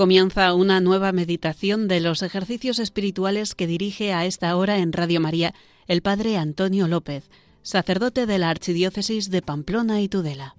[0.00, 5.20] Comienza una nueva meditación de los ejercicios espirituales que dirige a esta hora en Radio
[5.20, 5.52] María
[5.88, 7.28] el Padre Antonio López,
[7.60, 10.56] sacerdote de la Archidiócesis de Pamplona y Tudela.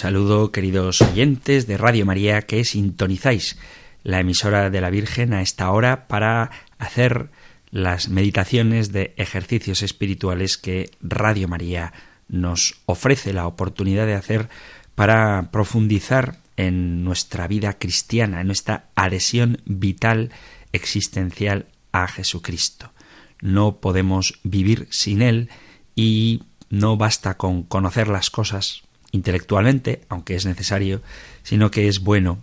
[0.00, 3.58] Saludo, queridos oyentes de Radio María, que sintonizáis
[4.02, 7.28] la emisora de la Virgen a esta hora para hacer
[7.70, 11.92] las meditaciones de ejercicios espirituales que Radio María
[12.28, 14.48] nos ofrece la oportunidad de hacer
[14.94, 20.30] para profundizar en nuestra vida cristiana, en nuestra adhesión vital
[20.72, 22.90] existencial a Jesucristo.
[23.42, 25.50] No podemos vivir sin Él
[25.94, 31.02] y no basta con conocer las cosas intelectualmente, aunque es necesario,
[31.42, 32.38] sino que es bueno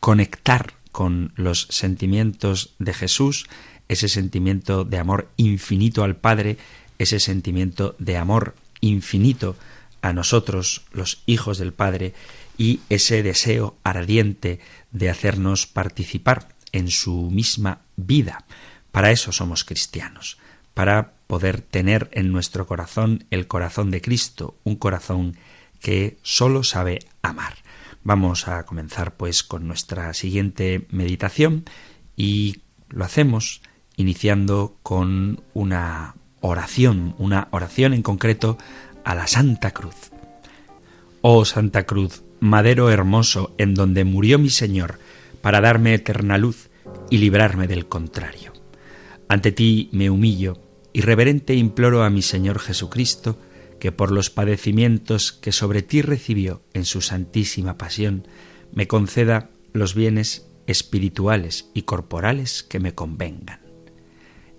[0.00, 3.46] conectar con los sentimientos de Jesús,
[3.88, 6.58] ese sentimiento de amor infinito al Padre,
[6.98, 9.56] ese sentimiento de amor infinito
[10.02, 12.14] a nosotros, los hijos del Padre,
[12.58, 14.60] y ese deseo ardiente
[14.92, 18.44] de hacernos participar en su misma vida.
[18.92, 20.38] Para eso somos cristianos,
[20.74, 25.36] para poder tener en nuestro corazón el corazón de Cristo, un corazón
[25.86, 27.58] que sólo sabe amar.
[28.02, 31.62] Vamos a comenzar pues con nuestra siguiente meditación
[32.16, 33.62] y lo hacemos
[33.94, 38.58] iniciando con una oración, una oración en concreto
[39.04, 40.10] a la Santa Cruz.
[41.20, 44.98] Oh Santa Cruz, madero hermoso en donde murió mi Señor
[45.40, 46.68] para darme eterna luz
[47.10, 48.52] y librarme del contrario.
[49.28, 50.58] Ante ti me humillo
[50.92, 53.38] y reverente imploro a mi Señor Jesucristo,
[53.86, 58.26] que por los padecimientos que sobre ti recibió en su santísima pasión,
[58.72, 63.60] me conceda los bienes espirituales y corporales que me convengan.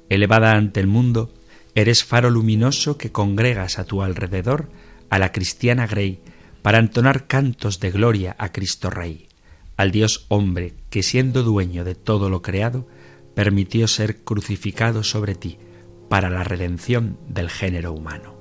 [0.07, 1.33] Elevada ante el mundo,
[1.75, 4.69] eres faro luminoso que congregas a tu alrededor
[5.09, 6.21] a la cristiana Grey
[6.61, 9.27] para entonar cantos de gloria a Cristo Rey,
[9.75, 12.87] al Dios hombre que siendo dueño de todo lo creado,
[13.35, 15.57] permitió ser crucificado sobre ti
[16.07, 18.36] para la redención del género humano.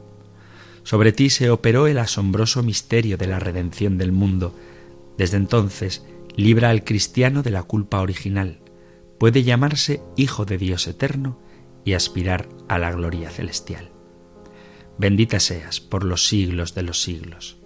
[0.87, 4.57] Sobre ti se operó el asombroso misterio de la redención del mundo.
[5.19, 8.61] Desde entonces, libra al cristiano de la culpa original.
[9.19, 11.41] Puede llamarse Hijo de Dios eterno
[11.85, 13.91] y aspirar a la gloria celestial.
[14.97, 17.57] Bendita seas por los siglos de los siglos.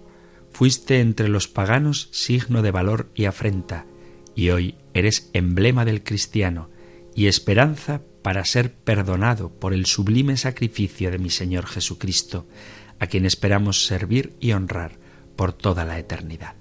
[0.49, 3.85] Fuiste entre los paganos signo de valor y afrenta,
[4.33, 6.71] y hoy eres emblema del cristiano
[7.13, 12.47] y esperanza para ser perdonado por el sublime sacrificio de mi Señor Jesucristo,
[13.01, 14.99] a quien esperamos servir y honrar
[15.35, 16.53] por toda la eternidad.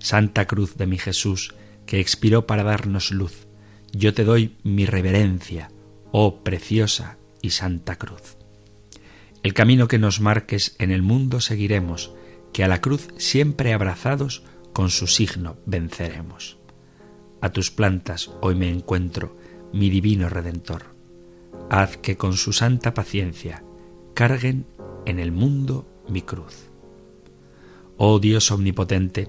[0.00, 1.54] Santa Cruz de mi Jesús,
[1.86, 3.46] que expiró para darnos luz,
[3.92, 5.70] yo te doy mi reverencia,
[6.10, 8.36] oh preciosa y santa cruz.
[9.44, 12.12] El camino que nos marques en el mundo seguiremos,
[12.52, 16.58] que a la cruz siempre abrazados con su signo venceremos.
[17.40, 19.38] A tus plantas hoy me encuentro,
[19.72, 20.96] mi divino Redentor.
[21.70, 23.62] Haz que con su santa paciencia
[24.14, 24.66] carguen
[25.08, 26.70] en el mundo mi cruz.
[27.96, 29.28] Oh Dios omnipotente,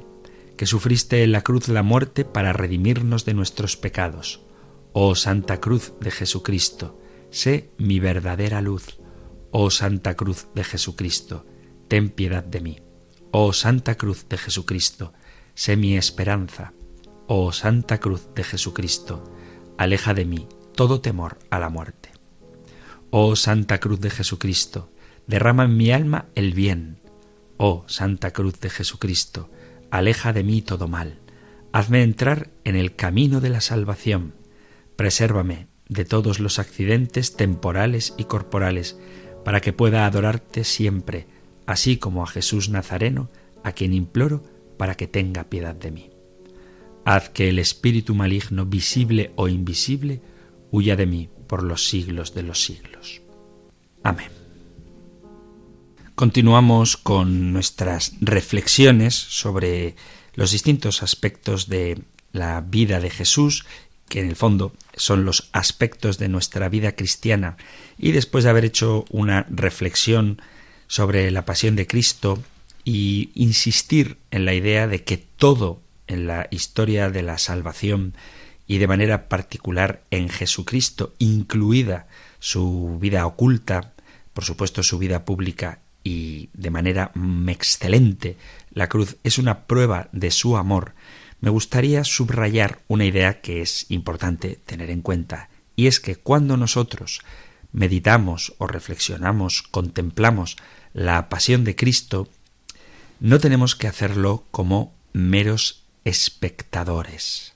[0.57, 4.41] que sufriste en la cruz la muerte para redimirnos de nuestros pecados.
[4.91, 6.99] Oh Santa Cruz de Jesucristo,
[7.31, 8.99] sé mi verdadera luz.
[9.51, 11.45] Oh Santa Cruz de Jesucristo,
[11.87, 12.81] ten piedad de mí.
[13.31, 15.13] Oh Santa Cruz de Jesucristo,
[15.55, 16.73] sé mi esperanza.
[17.27, 19.23] Oh Santa Cruz de Jesucristo,
[19.77, 22.11] aleja de mí todo temor a la muerte.
[23.11, 24.91] Oh Santa Cruz de Jesucristo,
[25.29, 26.97] derrama en mi alma el bien.
[27.57, 29.49] Oh Santa Cruz de Jesucristo,
[29.91, 31.19] aleja de mí todo mal.
[31.71, 34.33] Hazme entrar en el camino de la salvación.
[34.95, 38.99] Presérvame de todos los accidentes temporales y corporales,
[39.45, 41.27] para que pueda adorarte siempre,
[41.67, 43.29] así como a Jesús Nazareno,
[43.63, 44.43] a quien imploro
[44.77, 46.09] para que tenga piedad de mí.
[47.05, 50.21] Haz que el espíritu maligno, visible o invisible,
[50.71, 53.21] huya de mí por los siglos de los siglos.
[54.03, 54.38] Amén.
[56.19, 59.95] Continuamos con nuestras reflexiones sobre
[60.33, 62.01] los distintos aspectos de
[62.33, 63.65] la vida de Jesús,
[64.09, 67.55] que en el fondo son los aspectos de nuestra vida cristiana,
[67.97, 70.41] y después de haber hecho una reflexión
[70.87, 72.43] sobre la pasión de Cristo
[72.83, 78.13] y insistir en la idea de que todo en la historia de la salvación
[78.67, 83.93] y de manera particular en Jesucristo, incluida su vida oculta,
[84.33, 87.11] por supuesto su vida pública y de manera
[87.47, 88.37] excelente,
[88.71, 90.93] la cruz es una prueba de su amor,
[91.41, 96.57] me gustaría subrayar una idea que es importante tener en cuenta, y es que cuando
[96.57, 97.21] nosotros
[97.71, 100.57] meditamos o reflexionamos, contemplamos
[100.93, 102.27] la pasión de Cristo,
[103.19, 107.53] no tenemos que hacerlo como meros espectadores.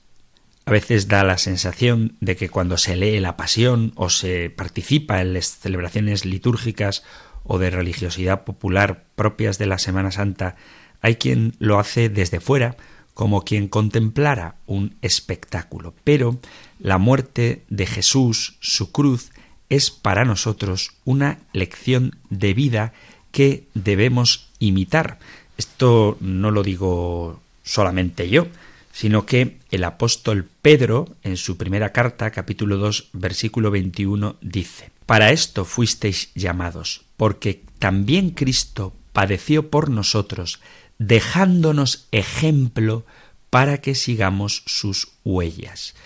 [0.66, 5.20] A veces da la sensación de que cuando se lee la pasión o se participa
[5.20, 7.02] en las celebraciones litúrgicas
[7.44, 10.56] o de religiosidad popular propias de la Semana Santa,
[11.00, 12.76] hay quien lo hace desde fuera
[13.14, 15.94] como quien contemplara un espectáculo.
[16.02, 16.38] Pero
[16.80, 19.30] la muerte de Jesús, su cruz,
[19.68, 22.92] es para nosotros una lección de vida
[23.30, 25.18] que debemos imitar.
[25.56, 28.46] Esto no lo digo solamente yo,
[28.94, 35.32] sino que el apóstol Pedro, en su primera carta, capítulo 2, versículo 21, dice, Para
[35.32, 40.60] esto fuisteis llamados, porque también Cristo padeció por nosotros,
[40.98, 43.04] dejándonos ejemplo
[43.50, 45.96] para que sigamos sus huellas.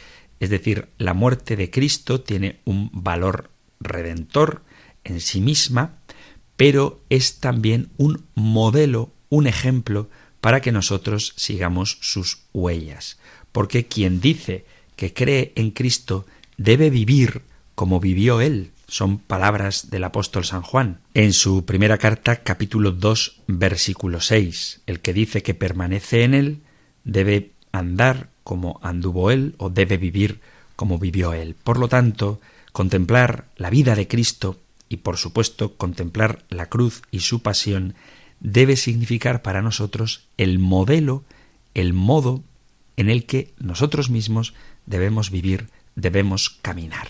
[0.41, 3.51] Es decir, la muerte de Cristo tiene un valor
[3.81, 4.63] redentor
[5.05, 5.99] en sí misma,
[6.57, 10.09] pero es también un modelo, un ejemplo
[10.41, 13.19] para que nosotros sigamos sus huellas.
[13.53, 14.65] Porque quien dice
[14.97, 16.27] que cree en Cristo
[16.57, 17.43] debe vivir
[17.75, 18.73] como vivió Él.
[18.89, 21.01] Son palabras del apóstol San Juan.
[21.15, 26.59] En su primera carta, capítulo 2, versículo 6, el que dice que permanece en Él
[27.05, 30.41] debe andar como anduvo Él o debe vivir
[30.75, 31.55] como vivió Él.
[31.63, 32.41] Por lo tanto,
[32.73, 34.59] contemplar la vida de Cristo
[34.89, 37.95] y por supuesto contemplar la cruz y su pasión
[38.41, 41.25] debe significar para nosotros el modelo,
[41.75, 42.43] el modo
[42.97, 44.55] en el que nosotros mismos
[44.87, 47.09] debemos vivir, debemos caminar.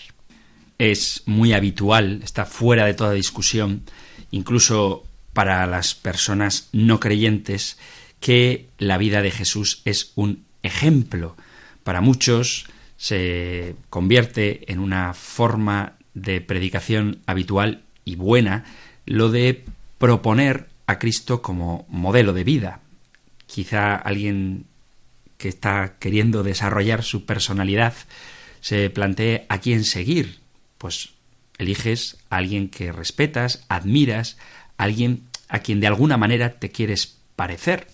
[0.77, 3.83] Es muy habitual, está fuera de toda discusión,
[4.31, 5.03] incluso
[5.33, 7.77] para las personas no creyentes,
[8.19, 11.35] que la vida de Jesús es un ejemplo.
[11.83, 12.67] Para muchos
[12.97, 18.65] se convierte en una forma de predicación habitual y buena
[19.05, 19.63] lo de
[19.97, 22.79] proponer a Cristo como modelo de vida.
[23.45, 24.65] Quizá alguien
[25.37, 27.93] que está queriendo desarrollar su personalidad
[28.59, 30.39] se plantee a quién seguir.
[30.79, 31.11] Pues
[31.59, 34.37] eliges a alguien que respetas, admiras,
[34.77, 37.87] alguien a quien de alguna manera te quieres parecer.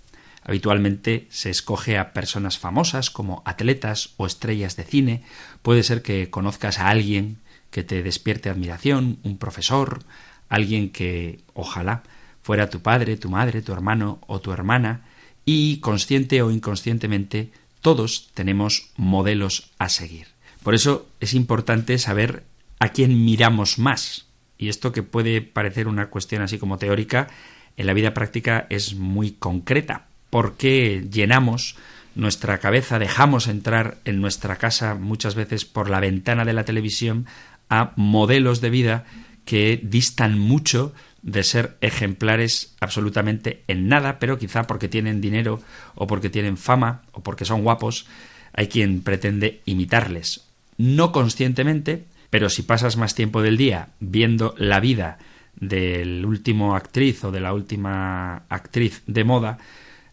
[0.46, 5.24] Habitualmente se escoge a personas famosas como atletas o estrellas de cine.
[5.64, 7.40] Puede ser que conozcas a alguien
[7.72, 10.06] que te despierte admiración, un profesor,
[10.48, 12.04] alguien que ojalá
[12.46, 15.02] fuera tu padre, tu madre, tu hermano o tu hermana,
[15.46, 17.50] y consciente o inconscientemente
[17.82, 20.28] todos tenemos modelos a seguir.
[20.62, 22.44] Por eso es importante saber
[22.78, 24.28] a quién miramos más.
[24.60, 27.30] Y esto que puede parecer una cuestión así como teórica,
[27.78, 30.06] en la vida práctica es muy concreta.
[30.30, 31.78] porque llenamos
[32.14, 37.26] nuestra cabeza, dejamos entrar en nuestra casa muchas veces por la ventana de la televisión
[37.70, 39.06] a modelos de vida
[39.46, 40.94] que distan mucho
[41.26, 45.60] de ser ejemplares absolutamente en nada, pero quizá porque tienen dinero
[45.96, 48.06] o porque tienen fama o porque son guapos,
[48.54, 50.46] hay quien pretende imitarles.
[50.78, 55.18] No conscientemente, pero si pasas más tiempo del día viendo la vida
[55.56, 59.58] del último actriz o de la última actriz de moda,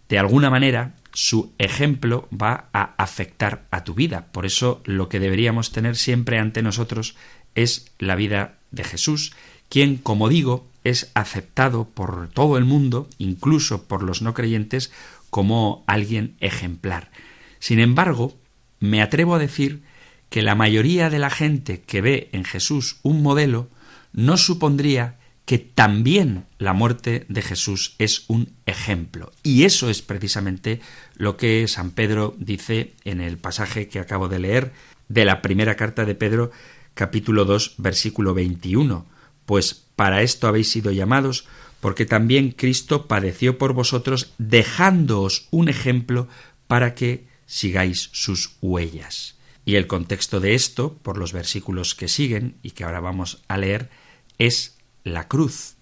[0.08, 4.28] de alguna manera su ejemplo va a afectar a tu vida.
[4.32, 7.16] Por eso lo que deberíamos tener siempre ante nosotros
[7.54, 9.34] es la vida de Jesús,
[9.68, 14.92] quien, como digo, es aceptado por todo el mundo, incluso por los no creyentes,
[15.30, 17.10] como alguien ejemplar.
[17.58, 18.36] Sin embargo,
[18.80, 19.82] me atrevo a decir
[20.28, 23.68] que la mayoría de la gente que ve en Jesús un modelo
[24.12, 29.32] no supondría que también la muerte de Jesús es un ejemplo.
[29.42, 30.80] Y eso es precisamente
[31.16, 34.72] lo que San Pedro dice en el pasaje que acabo de leer
[35.08, 36.50] de la primera carta de Pedro,
[36.94, 39.06] capítulo 2, versículo 21.
[39.52, 41.44] Pues para esto habéis sido llamados,
[41.80, 46.26] porque también Cristo padeció por vosotros, dejándoos un ejemplo
[46.68, 49.36] para que sigáis sus huellas.
[49.66, 53.58] Y el contexto de esto, por los versículos que siguen y que ahora vamos a
[53.58, 53.90] leer,
[54.38, 55.74] es la cruz.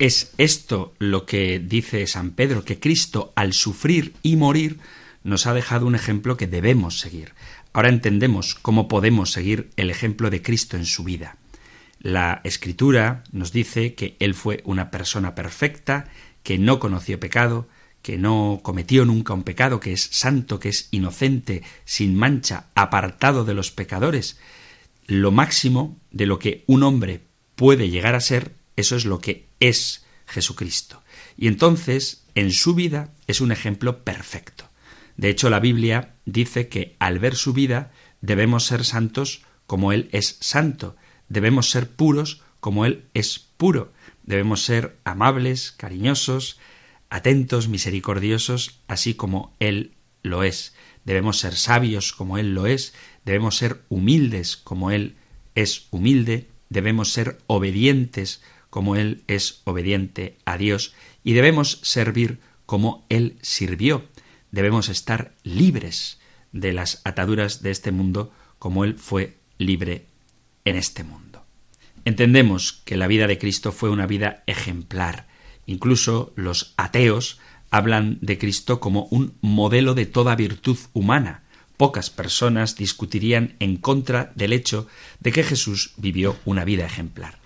[0.00, 4.80] Es esto lo que dice San Pedro, que Cristo al sufrir y morir
[5.22, 7.34] nos ha dejado un ejemplo que debemos seguir.
[7.72, 11.38] Ahora entendemos cómo podemos seguir el ejemplo de Cristo en su vida.
[12.04, 16.04] La Escritura nos dice que Él fue una persona perfecta,
[16.42, 17.66] que no conoció pecado,
[18.02, 23.46] que no cometió nunca un pecado, que es santo, que es inocente, sin mancha, apartado
[23.46, 24.38] de los pecadores.
[25.06, 27.22] Lo máximo de lo que un hombre
[27.54, 31.02] puede llegar a ser, eso es lo que es Jesucristo.
[31.38, 34.68] Y entonces, en su vida, es un ejemplo perfecto.
[35.16, 40.10] De hecho, la Biblia dice que al ver su vida debemos ser santos como Él
[40.12, 40.96] es santo,
[41.28, 46.58] debemos ser puros como Él es puro, debemos ser amables, cariñosos,
[47.10, 50.74] atentos, misericordiosos, así como Él lo es.
[51.04, 55.16] Debemos ser sabios como Él lo es, debemos ser humildes como Él
[55.54, 63.04] es humilde, debemos ser obedientes como Él es obediente a Dios, y debemos servir como
[63.08, 64.06] Él sirvió.
[64.50, 66.18] Debemos estar libres
[66.52, 70.06] de las ataduras de este mundo como Él fue libre
[70.64, 71.44] en este mundo.
[72.04, 75.26] Entendemos que la vida de Cristo fue una vida ejemplar,
[75.66, 77.38] Incluso los ateos
[77.70, 81.42] hablan de Cristo como un modelo de toda virtud humana.
[81.76, 84.86] Pocas personas discutirían en contra del hecho
[85.20, 87.38] de que Jesús vivió una vida ejemplar.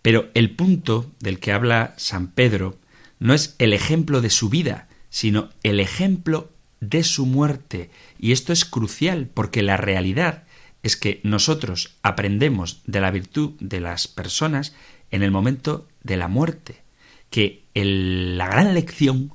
[0.00, 2.78] Pero el punto del que habla San Pedro
[3.18, 6.50] no es el ejemplo de su vida, sino el ejemplo
[6.80, 7.90] de su muerte.
[8.18, 10.43] Y esto es crucial porque la realidad
[10.84, 14.74] es que nosotros aprendemos de la virtud de las personas
[15.10, 16.84] en el momento de la muerte
[17.30, 19.32] que la gran lección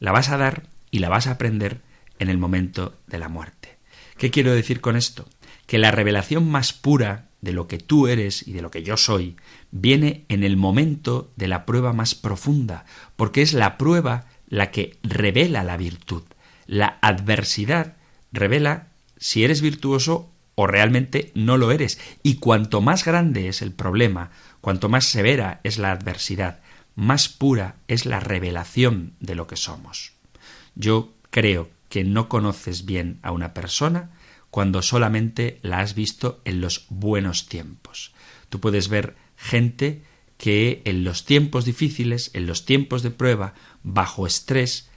[0.00, 1.82] la vas a dar y la vas a aprender
[2.18, 3.76] en el momento de la muerte.
[4.16, 5.28] ¿Qué quiero decir con esto?
[5.66, 8.96] Que la revelación más pura de lo que tú eres y de lo que yo
[8.96, 9.36] soy
[9.70, 14.98] viene en el momento de la prueba más profunda, porque es la prueba la que
[15.04, 16.24] revela la virtud.
[16.66, 17.96] La adversidad
[18.32, 22.00] revela si eres virtuoso o realmente no lo eres.
[22.24, 26.58] Y cuanto más grande es el problema, cuanto más severa es la adversidad,
[26.96, 30.14] más pura es la revelación de lo que somos.
[30.74, 34.10] Yo creo que no conoces bien a una persona
[34.50, 38.12] cuando solamente la has visto en los buenos tiempos.
[38.48, 40.02] Tú puedes ver gente
[40.38, 44.90] que en los tiempos difíciles, en los tiempos de prueba, bajo estrés,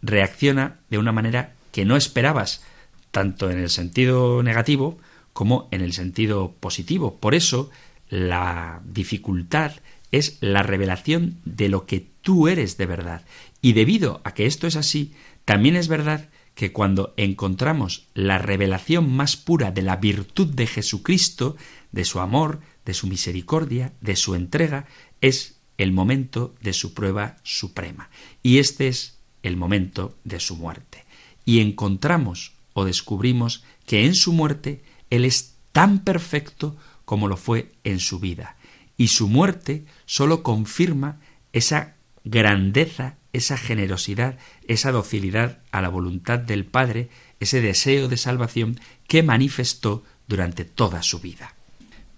[0.00, 2.62] reacciona de una manera que no esperabas,
[3.10, 5.00] tanto en el sentido negativo
[5.38, 7.18] como en el sentido positivo.
[7.20, 7.70] Por eso,
[8.08, 9.70] la dificultad
[10.10, 13.22] es la revelación de lo que tú eres de verdad.
[13.62, 15.14] Y debido a que esto es así,
[15.44, 21.54] también es verdad que cuando encontramos la revelación más pura de la virtud de Jesucristo,
[21.92, 24.86] de su amor, de su misericordia, de su entrega,
[25.20, 28.10] es el momento de su prueba suprema.
[28.42, 31.04] Y este es el momento de su muerte.
[31.44, 37.72] Y encontramos o descubrimos que en su muerte Él es tan perfecto como lo fue
[37.84, 38.56] en su vida
[38.98, 41.20] y su muerte sólo confirma
[41.54, 44.36] esa grandeza, esa generosidad,
[44.66, 47.08] esa docilidad a la voluntad del Padre,
[47.40, 51.54] ese deseo de salvación que manifestó durante toda su vida.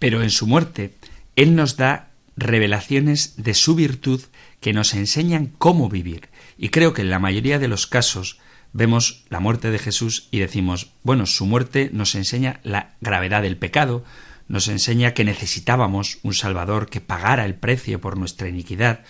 [0.00, 0.96] Pero en su muerte,
[1.36, 4.22] Él nos da revelaciones de su virtud
[4.60, 6.30] que nos enseñan cómo vivir.
[6.56, 8.38] Y creo que en la mayoría de los casos
[8.72, 13.56] vemos la muerte de Jesús y decimos, bueno, su muerte nos enseña la gravedad del
[13.56, 14.04] pecado,
[14.48, 19.00] nos enseña que necesitábamos un Salvador que pagara el precio por nuestra iniquidad.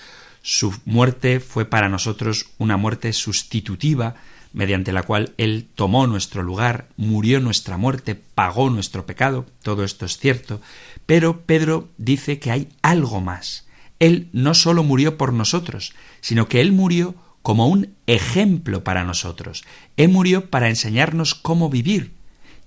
[0.43, 4.17] Su muerte fue para nosotros una muerte sustitutiva,
[4.53, 9.47] mediante la cual Él tomó nuestro lugar, murió nuestra muerte, pagó nuestro pecado.
[9.63, 10.61] Todo esto es cierto.
[11.07, 13.67] Pero Pedro dice que hay algo más.
[13.99, 19.65] Él no sólo murió por nosotros, sino que Él murió como un ejemplo para nosotros.
[19.97, 22.13] Él murió para enseñarnos cómo vivir.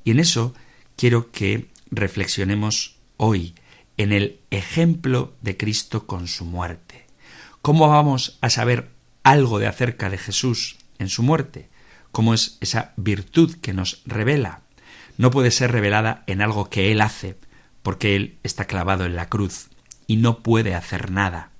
[0.03, 0.53] Y en eso
[0.95, 3.55] quiero que reflexionemos hoy
[3.97, 7.05] en el ejemplo de Cristo con su muerte.
[7.61, 8.89] ¿Cómo vamos a saber
[9.23, 11.69] algo de acerca de Jesús en su muerte?
[12.11, 14.61] ¿Cómo es esa virtud que nos revela?
[15.17, 17.37] No puede ser revelada en algo que Él hace,
[17.81, 19.69] porque Él está clavado en la cruz
[20.07, 21.52] y no puede hacer nada.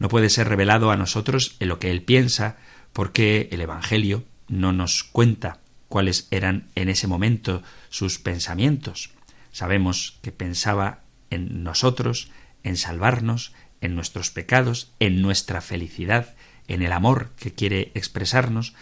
[0.00, 2.56] No puede ser revelado a nosotros en lo que Él piensa,
[2.92, 9.10] porque el Evangelio no nos cuenta cuáles eran en ese momento sus pensamientos.
[9.52, 12.30] Sabemos que pensaba en nosotros,
[12.64, 13.52] en salvarnos,
[13.82, 16.34] en nuestros pecados, en nuestra felicidad,
[16.66, 18.74] en el amor que quiere expresarnos,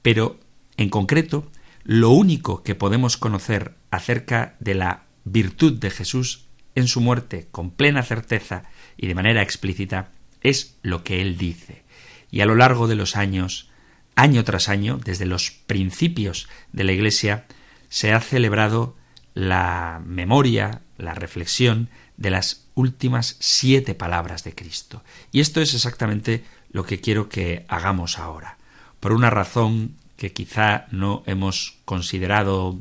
[0.00, 0.40] pero
[0.78, 1.50] en concreto,
[1.84, 7.70] lo único que podemos conocer acerca de la virtud de Jesús en su muerte con
[7.70, 8.64] plena certeza
[8.96, 10.12] y de manera explícita
[10.42, 11.82] es lo que él dice.
[12.30, 13.70] Y a lo largo de los años,
[14.14, 17.46] año tras año, desde los principios de la Iglesia,
[17.88, 18.96] se ha celebrado
[19.34, 25.02] la memoria, la reflexión de las últimas siete palabras de Cristo.
[25.30, 28.58] Y esto es exactamente lo que quiero que hagamos ahora.
[29.00, 32.78] Por una razón que quizá no hemos considerado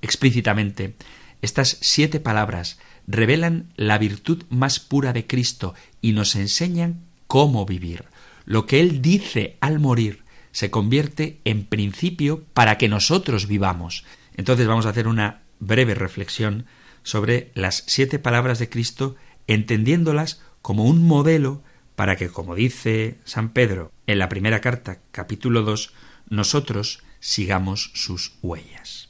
[0.00, 0.94] explícitamente,
[1.42, 8.04] estas siete palabras revelan la virtud más pura de Cristo y nos enseñan cómo vivir.
[8.44, 14.04] Lo que Él dice al morir se convierte en principio para que nosotros vivamos.
[14.36, 16.66] Entonces vamos a hacer una breve reflexión
[17.04, 21.62] sobre las siete palabras de Cristo, entendiéndolas como un modelo
[21.96, 25.94] para que, como dice San Pedro en la primera carta, capítulo 2,
[26.28, 29.08] nosotros sigamos sus huellas.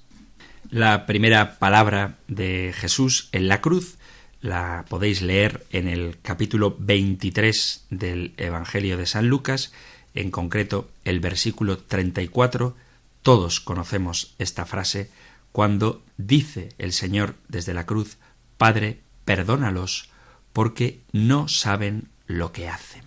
[0.70, 3.98] La primera palabra de Jesús en la cruz
[4.44, 9.72] la podéis leer en el capítulo 23 del Evangelio de San Lucas,
[10.12, 12.76] en concreto el versículo 34.
[13.22, 15.10] Todos conocemos esta frase
[15.50, 18.18] cuando dice el Señor desde la cruz,
[18.58, 20.10] Padre, perdónalos,
[20.52, 23.02] porque no saben lo que hacen.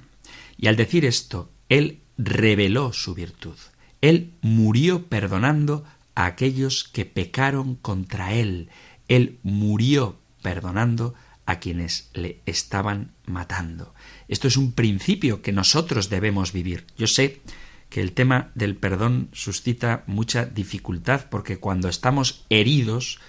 [0.58, 3.58] Y al decir esto, Él reveló su virtud.
[4.02, 8.70] Él murió perdonando a aquellos que pecaron contra Él.
[9.08, 13.94] Él murió perdonando a quienes le estaban matando.
[14.28, 16.86] Esto es un principio que nosotros debemos vivir.
[16.98, 17.42] Yo sé
[17.90, 23.20] que el tema del perdón suscita mucha dificultad porque cuando estamos heridos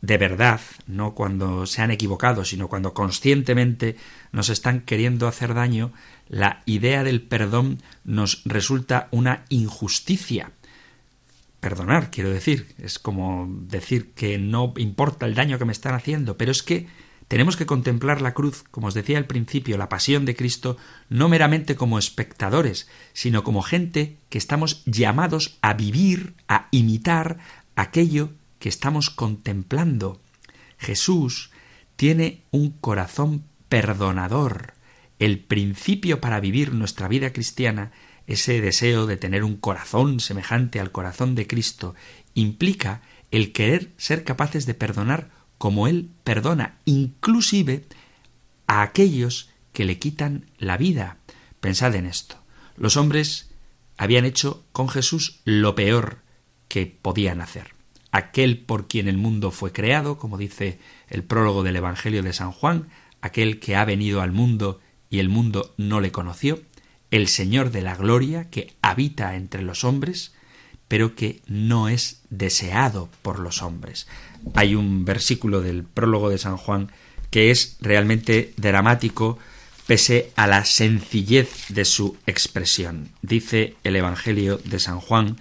[0.00, 3.96] de verdad, no cuando se han equivocado, sino cuando conscientemente
[4.30, 5.92] nos están queriendo hacer daño,
[6.28, 10.52] la idea del perdón nos resulta una injusticia.
[11.58, 16.36] Perdonar, quiero decir, es como decir que no importa el daño que me están haciendo,
[16.36, 16.86] pero es que
[17.28, 20.78] tenemos que contemplar la cruz, como os decía al principio, la pasión de Cristo,
[21.10, 27.38] no meramente como espectadores, sino como gente que estamos llamados a vivir, a imitar
[27.76, 30.22] aquello que estamos contemplando.
[30.78, 31.50] Jesús
[31.96, 34.72] tiene un corazón perdonador.
[35.18, 37.92] El principio para vivir nuestra vida cristiana,
[38.26, 41.94] ese deseo de tener un corazón semejante al corazón de Cristo,
[42.32, 47.84] implica el querer ser capaces de perdonar como Él perdona, inclusive
[48.66, 51.18] a aquellos que le quitan la vida.
[51.60, 52.36] Pensad en esto.
[52.76, 53.50] Los hombres
[53.96, 56.22] habían hecho con Jesús lo peor
[56.68, 57.78] que podían hacer
[58.10, 62.52] aquel por quien el mundo fue creado, como dice el prólogo del Evangelio de San
[62.52, 62.88] Juan,
[63.20, 66.60] aquel que ha venido al mundo y el mundo no le conoció,
[67.10, 70.34] el Señor de la Gloria que habita entre los hombres,
[70.88, 74.08] pero que no es deseado por los hombres.
[74.54, 76.90] Hay un versículo del prólogo de San Juan
[77.30, 79.38] que es realmente dramático
[79.86, 83.08] pese a la sencillez de su expresión.
[83.22, 85.38] Dice el Evangelio de San Juan,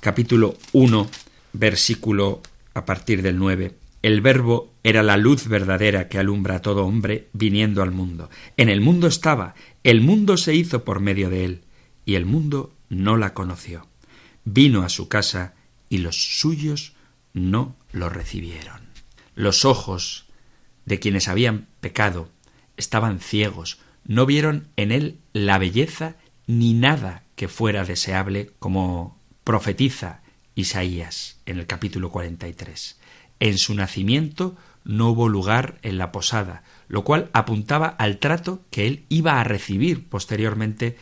[0.00, 1.08] capítulo 1,
[1.54, 2.42] versículo
[2.74, 3.74] a partir del 9.
[4.02, 8.28] El verbo era la luz verdadera que alumbra a todo hombre viniendo al mundo.
[8.58, 11.62] En el mundo estaba, el mundo se hizo por medio de él,
[12.04, 13.86] y el mundo no la conoció.
[14.46, 15.54] Vino a su casa,
[15.88, 16.94] y los suyos
[17.34, 18.80] no lo recibieron.
[19.34, 20.26] Los ojos
[20.84, 22.30] de quienes habían pecado
[22.76, 26.14] estaban ciegos, no vieron en él la belleza
[26.46, 30.22] ni nada que fuera deseable como profetiza
[30.54, 33.00] Isaías en el capítulo 43.
[33.40, 38.86] En su nacimiento no hubo lugar en la posada, lo cual apuntaba al trato que
[38.86, 40.96] él iba a recibir posteriormente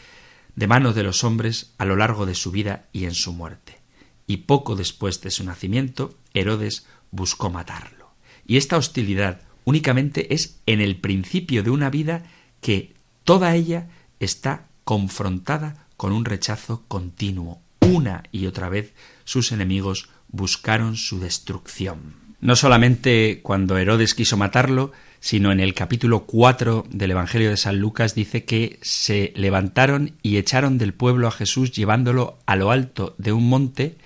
[0.57, 3.81] de manos de los hombres a lo largo de su vida y en su muerte.
[4.27, 8.11] Y poco después de su nacimiento, Herodes buscó matarlo.
[8.47, 12.25] Y esta hostilidad únicamente es en el principio de una vida
[12.61, 13.89] que toda ella
[14.21, 22.25] está confrontada con un rechazo continuo, una y otra vez sus enemigos buscaron su destrucción.
[22.41, 24.93] No solamente cuando Herodes quiso matarlo,
[25.25, 30.37] sino en el capítulo 4 del Evangelio de San Lucas dice que se levantaron y
[30.37, 33.97] echaron del pueblo a Jesús llevándolo a lo alto de un monte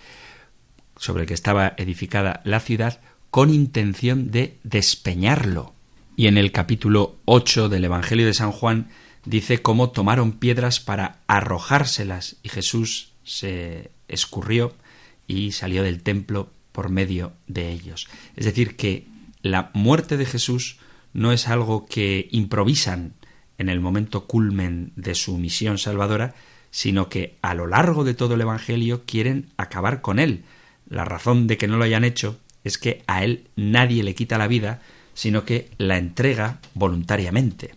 [0.96, 3.00] sobre el que estaba edificada la ciudad
[3.32, 5.74] con intención de despeñarlo.
[6.14, 8.86] Y en el capítulo 8 del Evangelio de San Juan
[9.24, 14.72] dice cómo tomaron piedras para arrojárselas y Jesús se escurrió
[15.26, 18.06] y salió del templo por medio de ellos.
[18.36, 19.08] Es decir, que
[19.42, 20.78] la muerte de Jesús
[21.12, 23.14] no es algo que improvisan
[23.58, 26.34] en el momento culmen de su misión salvadora,
[26.70, 30.44] sino que a lo largo de todo el Evangelio quieren acabar con él.
[30.88, 34.38] La razón de que no lo hayan hecho es que a él nadie le quita
[34.38, 34.80] la vida,
[35.14, 37.74] sino que la entrega voluntariamente.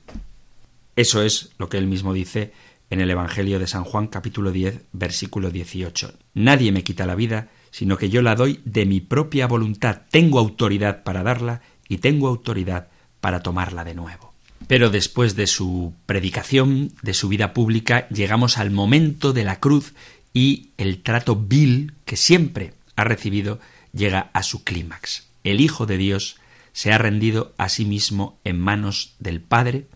[0.95, 2.51] Eso es lo que él mismo dice
[2.89, 6.13] en el Evangelio de San Juan capítulo 10 versículo 18.
[6.35, 10.01] Nadie me quita la vida, sino que yo la doy de mi propia voluntad.
[10.11, 12.90] Tengo autoridad para darla y tengo autoridad
[13.21, 14.33] para tomarla de nuevo.
[14.67, 19.93] Pero después de su predicación, de su vida pública, llegamos al momento de la cruz
[20.33, 23.59] y el trato vil que siempre ha recibido
[23.93, 25.27] llega a su clímax.
[25.43, 26.37] El Hijo de Dios
[26.73, 29.87] se ha rendido a sí mismo en manos del Padre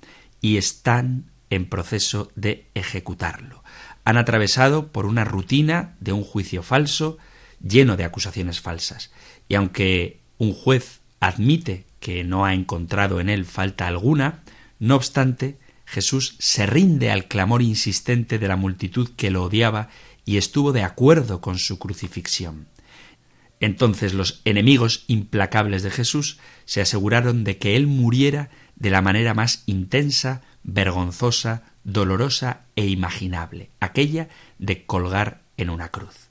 [0.42, 3.64] y están en proceso de ejecutarlo.
[4.04, 7.18] Han atravesado por una rutina de un juicio falso
[7.62, 9.12] lleno de acusaciones falsas.
[9.48, 14.44] Y aunque un juez admite que no ha encontrado en él falta alguna,
[14.78, 19.90] no obstante, Jesús se rinde al clamor insistente de la multitud que lo odiaba
[20.24, 22.68] y estuvo de acuerdo con su crucifixión.
[23.60, 29.34] Entonces los enemigos implacables de Jesús se aseguraron de que él muriera de la manera
[29.34, 36.30] más intensa, vergonzosa, dolorosa e imaginable, aquella de colgar en una cruz.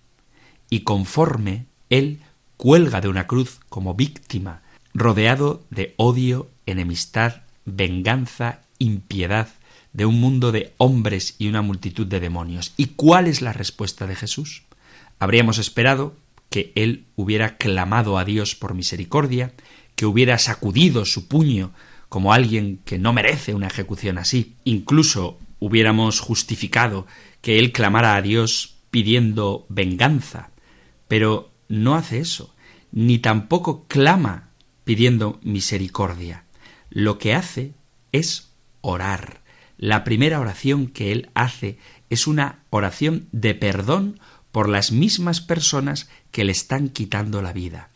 [0.70, 2.20] Y conforme él
[2.56, 4.62] cuelga de una cruz como víctima,
[4.94, 9.48] rodeado de odio, enemistad, venganza, impiedad,
[9.92, 12.72] de un mundo de hombres y una multitud de demonios.
[12.76, 14.62] ¿Y cuál es la respuesta de Jesús?
[15.18, 16.16] Habríamos esperado
[16.50, 19.52] que él hubiera clamado a Dios por misericordia,
[19.96, 21.72] que hubiera sacudido su puño
[22.08, 24.54] como alguien que no merece una ejecución así.
[24.64, 27.06] Incluso hubiéramos justificado
[27.40, 30.50] que él clamara a Dios pidiendo venganza,
[31.08, 32.54] pero no hace eso,
[32.92, 34.50] ni tampoco clama
[34.84, 36.44] pidiendo misericordia.
[36.90, 37.74] Lo que hace
[38.12, 39.42] es orar.
[39.76, 41.78] La primera oración que él hace
[42.10, 44.20] es una oración de perdón
[44.52, 47.90] por las mismas personas que le están quitando la vida.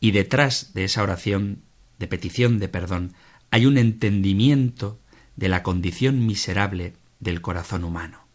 [0.00, 1.62] Y detrás de esa oración
[1.98, 3.12] de petición de perdón
[3.50, 4.98] hay un entendimiento
[5.36, 8.26] de la condición miserable del corazón humano.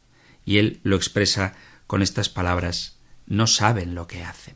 [0.46, 1.54] Y él lo expresa
[1.88, 4.56] con estas palabras no saben lo que hacen.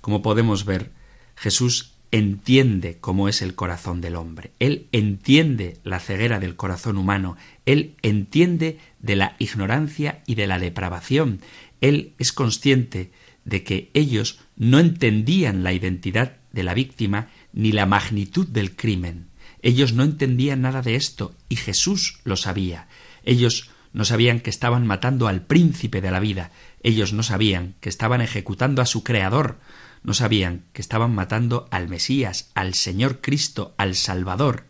[0.00, 0.92] Como podemos ver,
[1.36, 4.50] Jesús entiende cómo es el corazón del hombre.
[4.58, 7.36] Él entiende la ceguera del corazón humano.
[7.66, 11.40] Él entiende de la ignorancia y de la depravación
[11.80, 13.10] él es consciente
[13.44, 19.28] de que ellos no entendían la identidad de la víctima ni la magnitud del crimen.
[19.62, 22.88] Ellos no entendían nada de esto y Jesús lo sabía.
[23.24, 26.50] Ellos no sabían que estaban matando al príncipe de la vida.
[26.82, 29.58] Ellos no sabían que estaban ejecutando a su Creador.
[30.02, 34.66] No sabían que estaban matando al Mesías, al Señor Cristo, al Salvador.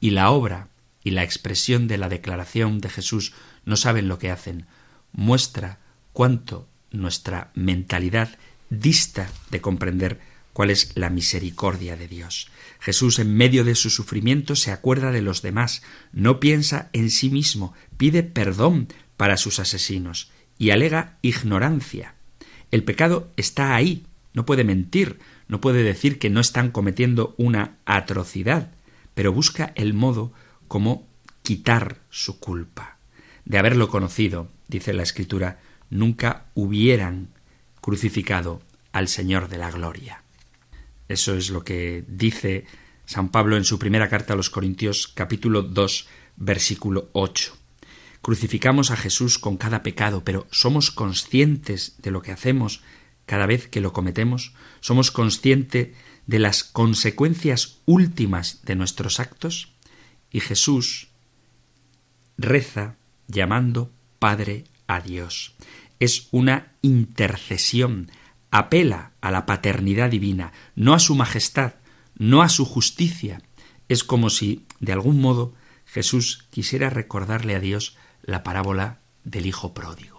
[0.00, 0.68] Y la obra
[1.02, 3.32] y la expresión de la declaración de Jesús
[3.64, 4.66] no saben lo que hacen.
[5.12, 5.78] Muestra
[6.12, 8.38] cuánto nuestra mentalidad
[8.70, 10.20] dista de comprender
[10.52, 12.48] cuál es la misericordia de Dios.
[12.80, 17.28] Jesús en medio de su sufrimiento se acuerda de los demás, no piensa en sí
[17.28, 22.14] mismo, pide perdón para sus asesinos y alega ignorancia.
[22.70, 24.06] El pecado está ahí,
[24.36, 25.18] no puede mentir,
[25.48, 28.70] no puede decir que no están cometiendo una atrocidad,
[29.14, 30.30] pero busca el modo
[30.68, 31.08] como
[31.42, 32.98] quitar su culpa.
[33.46, 37.30] De haberlo conocido, dice la Escritura, nunca hubieran
[37.80, 38.60] crucificado
[38.92, 40.22] al Señor de la Gloria.
[41.08, 42.66] Eso es lo que dice
[43.06, 47.56] San Pablo en su primera carta a los Corintios capítulo 2 versículo 8.
[48.20, 52.82] Crucificamos a Jesús con cada pecado, pero ¿somos conscientes de lo que hacemos
[53.26, 54.54] cada vez que lo cometemos?
[54.80, 55.94] ¿Somos conscientes
[56.26, 59.72] de las consecuencias últimas de nuestros actos?
[60.30, 61.08] Y Jesús
[62.38, 62.96] reza
[63.28, 65.54] llamando Padre a Dios.
[65.98, 68.10] Es una intercesión,
[68.50, 71.74] apela a la paternidad divina, no a su majestad,
[72.16, 73.42] no a su justicia.
[73.88, 79.72] Es como si, de algún modo, Jesús quisiera recordarle a Dios la parábola del Hijo
[79.74, 80.15] pródigo.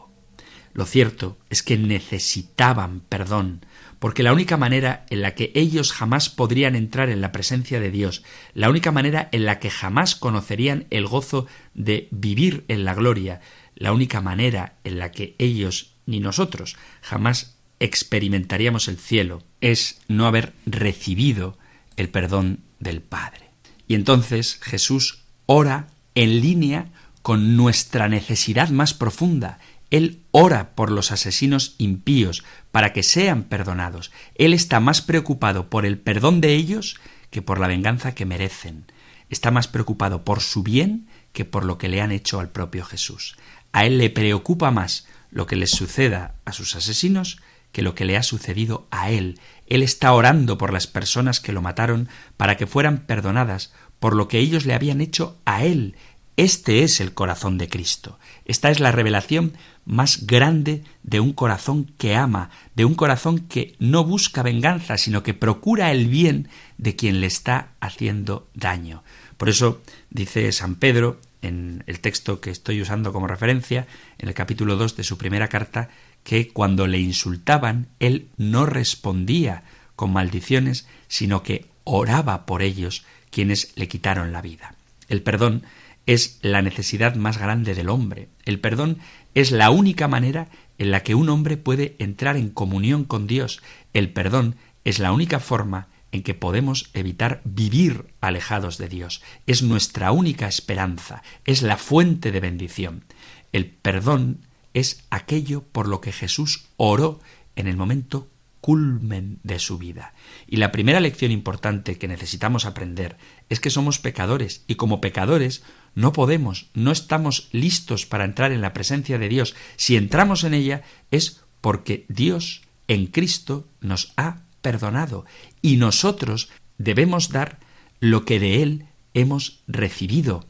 [0.78, 3.66] Lo cierto es que necesitaban perdón,
[3.98, 7.90] porque la única manera en la que ellos jamás podrían entrar en la presencia de
[7.90, 8.22] Dios,
[8.54, 13.42] la única manera en la que jamás conocerían el gozo de vivir en la gloria,
[13.74, 20.28] la única manera en la que ellos ni nosotros jamás experimentaríamos el cielo es no
[20.28, 21.58] haber recibido
[21.96, 23.50] el perdón del Padre.
[23.88, 26.92] Y entonces Jesús ora en línea
[27.24, 29.58] con nuestra necesidad más profunda.
[29.90, 34.12] Él ora por los asesinos impíos para que sean perdonados.
[34.36, 36.98] Él está más preocupado por el perdón de ellos
[37.30, 38.86] que por la venganza que merecen.
[39.30, 42.84] Está más preocupado por su bien que por lo que le han hecho al propio
[42.86, 43.38] Jesús.
[43.72, 47.40] A él le preocupa más lo que les suceda a sus asesinos
[47.72, 49.40] que lo que le ha sucedido a él.
[49.68, 54.28] Él está orando por las personas que lo mataron para que fueran perdonadas por lo
[54.28, 55.96] que ellos le habían hecho a él.
[56.38, 58.20] Este es el corazón de Cristo.
[58.46, 59.54] Esta es la revelación
[59.86, 65.24] más grande de un corazón que ama, de un corazón que no busca venganza, sino
[65.24, 66.48] que procura el bien
[66.78, 69.04] de quien le está haciendo daño.
[69.38, 73.88] Por eso dice San Pedro en el texto que estoy usando como referencia,
[74.20, 75.90] en el capítulo 2 de su primera carta,
[76.24, 79.64] que cuando le insultaban, él no respondía
[79.96, 84.76] con maldiciones, sino que oraba por ellos quienes le quitaron la vida.
[85.10, 85.64] El perdón
[86.08, 88.30] es la necesidad más grande del hombre.
[88.46, 88.98] El perdón
[89.36, 93.62] es la única manera en la que un hombre puede entrar en comunión con Dios.
[93.94, 99.22] El perdón es la única forma en que podemos evitar vivir alejados de Dios.
[99.46, 103.04] Es nuestra única esperanza, es la fuente de bendición.
[103.52, 104.40] El perdón
[104.74, 107.20] es aquello por lo que Jesús oró
[107.58, 108.30] en el momento
[108.68, 110.14] culmen de su vida.
[110.46, 113.16] Y la primera lección importante que necesitamos aprender
[113.48, 115.64] es que somos pecadores y como pecadores
[115.96, 119.56] no podemos, no estamos listos para entrar en la presencia de Dios.
[119.78, 125.24] Si entramos en ella es porque Dios en Cristo nos ha perdonado
[125.62, 127.60] y nosotros debemos dar
[128.02, 130.46] lo que de Él hemos recibido.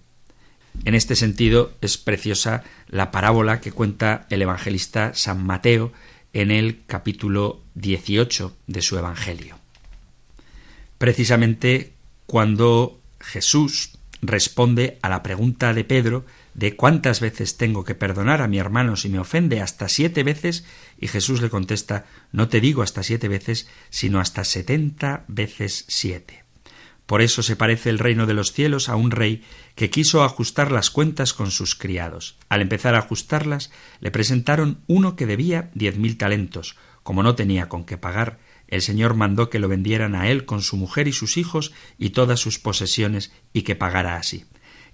[0.85, 5.93] En este sentido es preciosa la parábola que cuenta el evangelista San Mateo
[6.37, 9.57] en el capítulo 18 de su Evangelio.
[10.99, 11.93] Precisamente
[12.27, 18.47] cuando Jesús responde a la pregunta de Pedro de cuántas veces tengo que perdonar a
[18.47, 20.63] mi hermano si me ofende hasta siete veces,
[20.99, 26.46] y Jesús le contesta no te digo hasta siete veces, sino hasta setenta veces siete.
[27.07, 29.41] Por eso se parece el reino de los cielos a un rey
[29.75, 32.37] que quiso ajustar las cuentas con sus criados.
[32.49, 36.75] Al empezar a ajustarlas, le presentaron uno que debía diez mil talentos.
[37.03, 40.61] Como no tenía con qué pagar, el Señor mandó que lo vendieran a él con
[40.61, 44.43] su mujer y sus hijos y todas sus posesiones y que pagara así.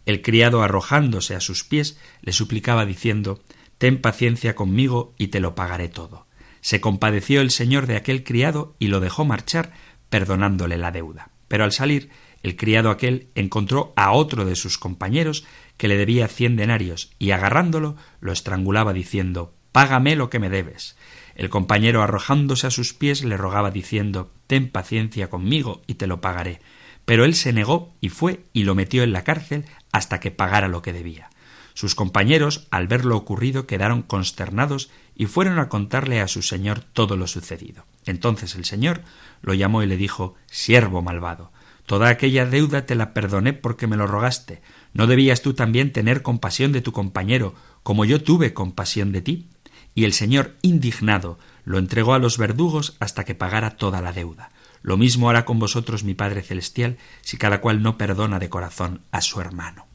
[0.06, 3.42] El criado arrojándose a sus pies le suplicaba diciendo
[3.80, 6.28] Ten paciencia conmigo y te lo pagaré todo.
[6.62, 9.74] Se compadeció el señor de aquel criado y lo dejó marchar,
[10.10, 11.33] perdonándole la deuda.
[11.54, 12.10] Pero al salir,
[12.42, 15.46] el criado aquel encontró a otro de sus compañeros
[15.78, 20.98] que le debía cien denarios, y agarrándolo lo estrangulaba diciendo Págame lo que me debes.
[21.36, 26.22] El compañero arrojándose a sus pies le rogaba diciendo Ten paciencia conmigo y te lo
[26.22, 26.60] pagaré.
[27.06, 30.68] Pero él se negó y fue y lo metió en la cárcel hasta que pagara
[30.68, 31.30] lo que debía.
[31.76, 36.82] Sus compañeros, al ver lo ocurrido, quedaron consternados y fueron a contarle a su señor
[36.82, 37.86] todo lo sucedido.
[38.06, 39.02] Entonces el señor
[39.42, 41.52] lo llamó y le dijo Siervo malvado,
[41.86, 44.62] toda aquella deuda te la perdoné porque me lo rogaste.
[44.94, 49.48] ¿No debías tú también tener compasión de tu compañero, como yo tuve compasión de ti?
[49.96, 54.52] Y el señor, indignado, lo entregó a los verdugos hasta que pagara toda la deuda.
[54.82, 59.02] Lo mismo hará con vosotros mi Padre Celestial si cada cual no perdona de corazón
[59.12, 59.86] a su hermano.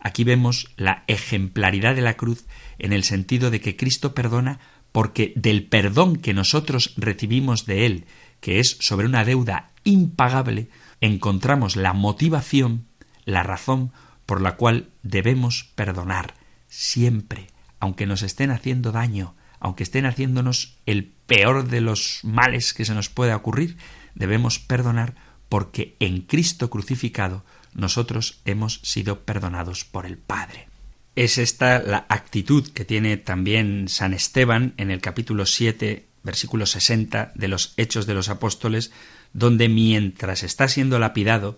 [0.00, 2.46] Aquí vemos la ejemplaridad de la cruz
[2.78, 4.58] en el sentido de que Cristo perdona
[4.92, 8.06] porque del perdón que nosotros recibimos de Él,
[8.40, 10.68] que es sobre una deuda impagable,
[11.00, 12.86] encontramos la motivación,
[13.24, 13.92] la razón
[14.26, 16.34] por la cual debemos perdonar
[16.68, 22.84] siempre, aunque nos estén haciendo daño, aunque estén haciéndonos el peor de los males que
[22.84, 23.76] se nos pueda ocurrir,
[24.14, 25.14] debemos perdonar
[25.48, 30.68] porque en Cristo crucificado nosotros hemos sido perdonados por el Padre.
[31.16, 37.32] Es esta la actitud que tiene también San Esteban en el capítulo 7, versículo 60
[37.34, 38.92] de los Hechos de los Apóstoles,
[39.32, 41.56] donde mientras está siendo lapidado,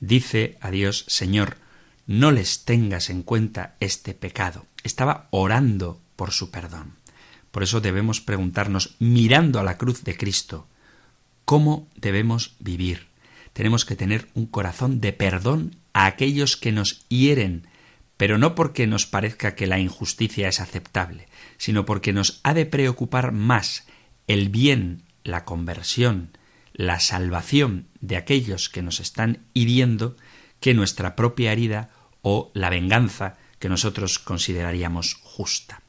[0.00, 1.56] dice a Dios, Señor,
[2.06, 4.66] no les tengas en cuenta este pecado.
[4.82, 6.94] Estaba orando por su perdón.
[7.50, 10.66] Por eso debemos preguntarnos, mirando a la cruz de Cristo,
[11.44, 13.06] ¿cómo debemos vivir?
[13.54, 17.66] Tenemos que tener un corazón de perdón a aquellos que nos hieren,
[18.16, 22.66] pero no porque nos parezca que la injusticia es aceptable, sino porque nos ha de
[22.66, 23.86] preocupar más
[24.26, 26.36] el bien, la conversión,
[26.72, 30.16] la salvación de aquellos que nos están hiriendo
[30.60, 31.90] que nuestra propia herida
[32.22, 35.83] o la venganza que nosotros consideraríamos justa.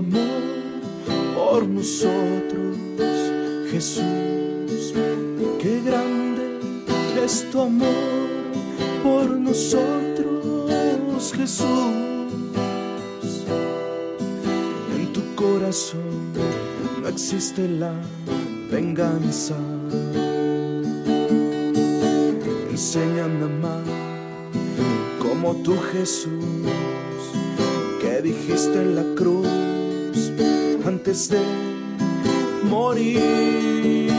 [0.00, 0.42] Amor
[1.34, 2.76] por nosotros,
[3.70, 4.94] Jesús.
[5.60, 6.58] Qué grande
[7.24, 8.28] es tu amor
[9.02, 11.66] por nosotros, Jesús.
[14.96, 16.32] En tu corazón
[17.02, 17.92] no existe la
[18.70, 19.56] venganza.
[22.70, 23.84] Enséñame a amar
[25.20, 26.44] como tú Jesús,
[28.00, 29.69] que dijiste en la cruz
[31.10, 31.40] antes de
[32.62, 34.09] morir.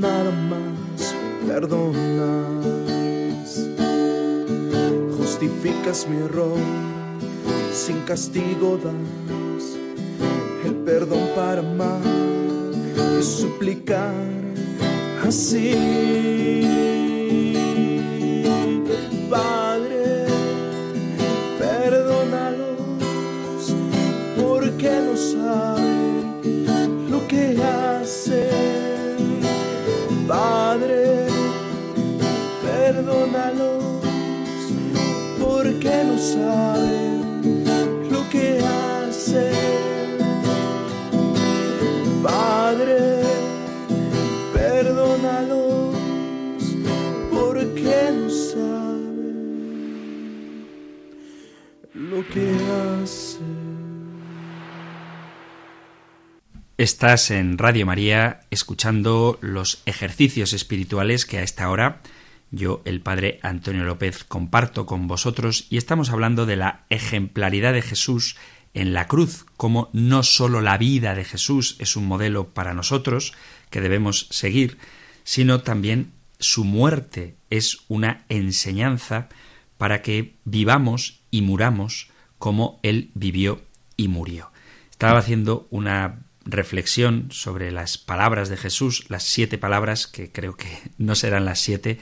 [0.00, 1.14] Nada más
[1.46, 2.66] perdonas.
[5.16, 6.58] Justificas mi error,
[7.72, 8.94] sin castigo das
[10.64, 12.00] el perdón para amar
[13.18, 14.14] y suplicar
[15.26, 16.95] así.
[56.78, 62.02] Estás en Radio María escuchando los ejercicios espirituales que a esta hora
[62.50, 67.82] yo, el Padre Antonio López, comparto con vosotros y estamos hablando de la ejemplaridad de
[67.82, 68.36] Jesús
[68.74, 73.32] en la cruz, como no sólo la vida de Jesús es un modelo para nosotros
[73.70, 74.78] que debemos seguir,
[75.24, 79.28] sino también su muerte es una enseñanza
[79.78, 83.62] para que vivamos y muramos como Él vivió
[83.96, 84.50] y murió.
[84.90, 90.68] Estaba haciendo una reflexión sobre las palabras de Jesús, las siete palabras, que creo que
[90.98, 91.98] no serán las siete,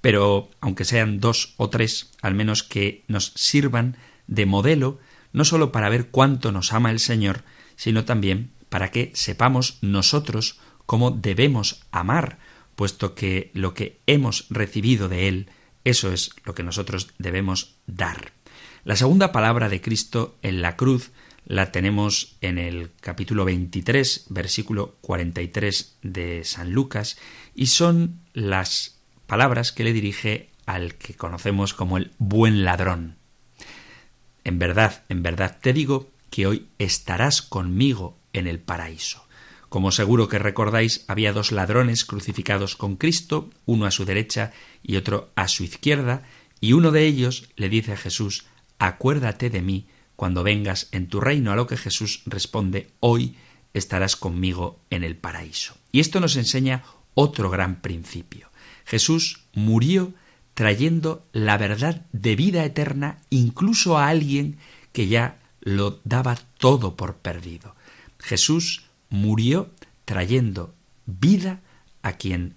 [0.00, 4.98] pero aunque sean dos o tres, al menos que nos sirvan de modelo,
[5.32, 7.42] no sólo para ver cuánto nos ama el Señor,
[7.76, 12.38] sino también para que sepamos nosotros cómo debemos amar,
[12.74, 15.50] puesto que lo que hemos recibido de Él,
[15.84, 18.32] eso es lo que nosotros debemos dar.
[18.84, 21.12] La segunda palabra de Cristo en la cruz
[21.46, 27.16] la tenemos en el capítulo 23, versículo 43 de San Lucas,
[27.54, 33.18] y son las palabras que le dirige al que conocemos como el buen ladrón.
[34.42, 39.24] En verdad, en verdad te digo que hoy estarás conmigo en el paraíso.
[39.68, 44.96] Como seguro que recordáis, había dos ladrones crucificados con Cristo, uno a su derecha y
[44.96, 46.24] otro a su izquierda,
[46.60, 48.46] y uno de ellos le dice a Jesús,
[48.86, 53.36] acuérdate de mí cuando vengas en tu reino, a lo que Jesús responde, hoy
[53.74, 55.76] estarás conmigo en el paraíso.
[55.92, 56.82] Y esto nos enseña
[57.14, 58.50] otro gran principio.
[58.84, 60.12] Jesús murió
[60.54, 64.58] trayendo la verdad de vida eterna incluso a alguien
[64.92, 67.76] que ya lo daba todo por perdido.
[68.18, 69.70] Jesús murió
[70.04, 70.74] trayendo
[71.06, 71.60] vida
[72.02, 72.56] a quien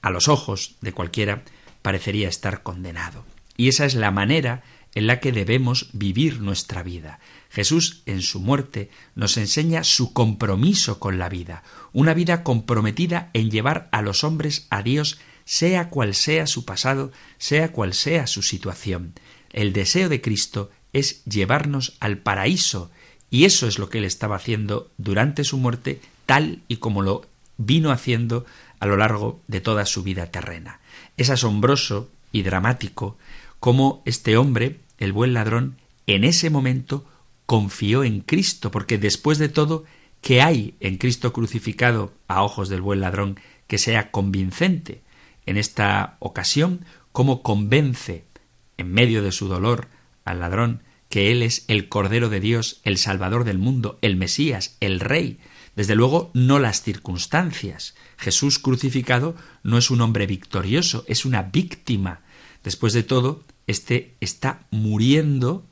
[0.00, 1.42] a los ojos de cualquiera
[1.82, 3.24] parecería estar condenado.
[3.56, 4.62] Y esa es la manera
[4.94, 7.20] en la que debemos vivir nuestra vida.
[7.50, 13.50] Jesús en su muerte nos enseña su compromiso con la vida, una vida comprometida en
[13.50, 18.42] llevar a los hombres a Dios sea cual sea su pasado, sea cual sea su
[18.42, 19.14] situación.
[19.52, 22.90] El deseo de Cristo es llevarnos al paraíso,
[23.30, 27.26] y eso es lo que él estaba haciendo durante su muerte, tal y como lo
[27.58, 28.46] vino haciendo
[28.78, 30.80] a lo largo de toda su vida terrena.
[31.16, 33.16] Es asombroso y dramático
[33.60, 37.04] cómo este hombre, el buen ladrón, en ese momento
[37.46, 39.84] confió en Cristo, porque después de todo,
[40.20, 43.38] ¿qué hay en Cristo crucificado a ojos del buen ladrón
[43.68, 45.02] que sea convincente?
[45.50, 48.24] en esta ocasión cómo convence
[48.76, 49.88] en medio de su dolor
[50.24, 54.76] al ladrón que él es el Cordero de Dios, el Salvador del mundo, el Mesías,
[54.78, 55.40] el Rey.
[55.74, 57.96] Desde luego no las circunstancias.
[58.16, 59.34] Jesús crucificado
[59.64, 62.20] no es un hombre victorioso, es una víctima.
[62.62, 65.66] Después de todo, éste está muriendo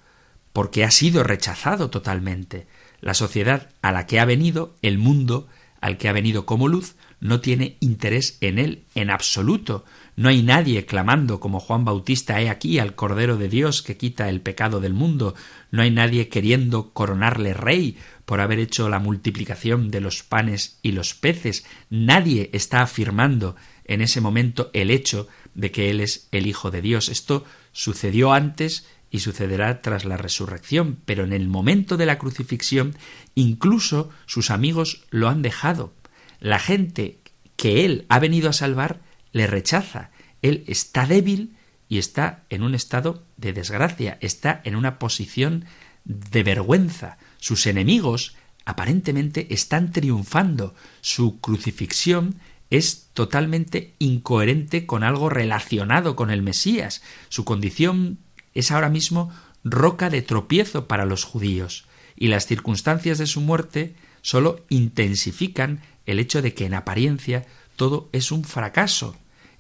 [0.52, 2.66] porque ha sido rechazado totalmente.
[3.00, 5.46] La sociedad a la que ha venido, el mundo
[5.80, 9.84] al que ha venido como luz, no tiene interés en él en absoluto.
[10.16, 14.28] No hay nadie clamando como Juan Bautista, he aquí al Cordero de Dios que quita
[14.28, 15.34] el pecado del mundo.
[15.70, 20.92] No hay nadie queriendo coronarle rey por haber hecho la multiplicación de los panes y
[20.92, 21.64] los peces.
[21.90, 25.28] Nadie está afirmando en ese momento el hecho
[25.58, 27.08] de que Él es el Hijo de Dios.
[27.08, 32.96] Esto sucedió antes y sucederá tras la resurrección, pero en el momento de la crucifixión
[33.34, 35.92] incluso sus amigos lo han dejado.
[36.38, 37.18] La gente
[37.56, 39.00] que Él ha venido a salvar
[39.32, 40.10] le rechaza.
[40.42, 41.56] Él está débil
[41.88, 45.64] y está en un estado de desgracia, está en una posición
[46.04, 47.18] de vergüenza.
[47.38, 50.76] Sus enemigos aparentemente están triunfando.
[51.00, 52.36] Su crucifixión
[52.70, 57.02] es totalmente incoherente con algo relacionado con el Mesías.
[57.28, 58.18] Su condición
[58.54, 59.30] es ahora mismo
[59.64, 66.18] roca de tropiezo para los judíos, y las circunstancias de su muerte sólo intensifican el
[66.18, 67.46] hecho de que en apariencia
[67.76, 69.16] todo es un fracaso.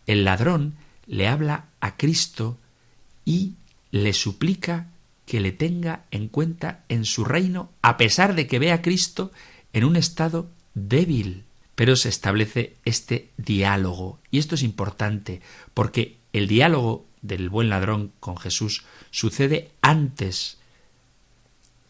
[0.06, 0.74] El ladrón
[1.06, 2.58] le habla a Cristo
[3.24, 3.54] y
[3.90, 4.88] le suplica
[5.24, 9.30] que le tenga en cuenta en su reino, a pesar de que ve a Cristo
[9.72, 11.44] en un estado débil.
[11.78, 15.40] Pero se establece este diálogo, y esto es importante,
[15.74, 20.58] porque el diálogo del buen ladrón con Jesús sucede antes,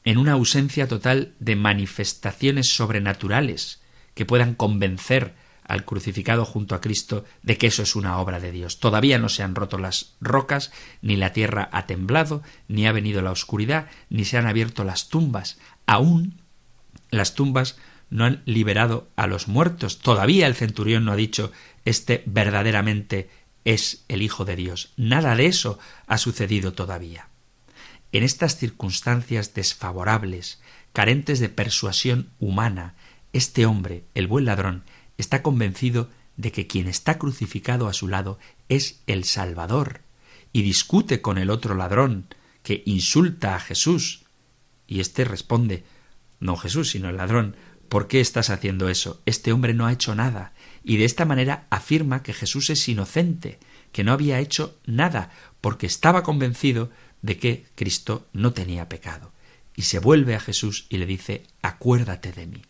[0.04, 3.80] en una ausencia total de manifestaciones sobrenaturales
[4.12, 5.34] que puedan convencer
[5.64, 8.80] al crucificado junto a Cristo de que eso es una obra de Dios.
[8.80, 10.70] Todavía no se han roto las rocas,
[11.00, 15.08] ni la tierra ha temblado, ni ha venido la oscuridad, ni se han abierto las
[15.08, 15.58] tumbas.
[15.86, 16.42] Aún
[17.10, 17.78] las tumbas
[18.10, 19.98] no han liberado a los muertos.
[19.98, 21.52] Todavía el centurión no ha dicho
[21.84, 23.30] este verdaderamente
[23.64, 24.92] es el Hijo de Dios.
[24.96, 27.28] Nada de eso ha sucedido todavía.
[28.12, 30.60] En estas circunstancias desfavorables,
[30.92, 32.94] carentes de persuasión humana,
[33.32, 34.84] este hombre, el buen ladrón,
[35.18, 38.38] está convencido de que quien está crucificado a su lado
[38.68, 40.00] es el Salvador,
[40.52, 42.26] y discute con el otro ladrón,
[42.62, 44.24] que insulta a Jesús.
[44.86, 45.84] Y éste responde
[46.40, 47.56] no Jesús, sino el ladrón,
[47.88, 49.20] ¿por qué estás haciendo eso?
[49.26, 50.52] Este hombre no ha hecho nada
[50.84, 53.58] y de esta manera afirma que Jesús es inocente,
[53.92, 55.30] que no había hecho nada,
[55.60, 56.90] porque estaba convencido
[57.22, 59.32] de que Cristo no tenía pecado.
[59.74, 62.62] Y se vuelve a Jesús y le dice, acuérdate de mí.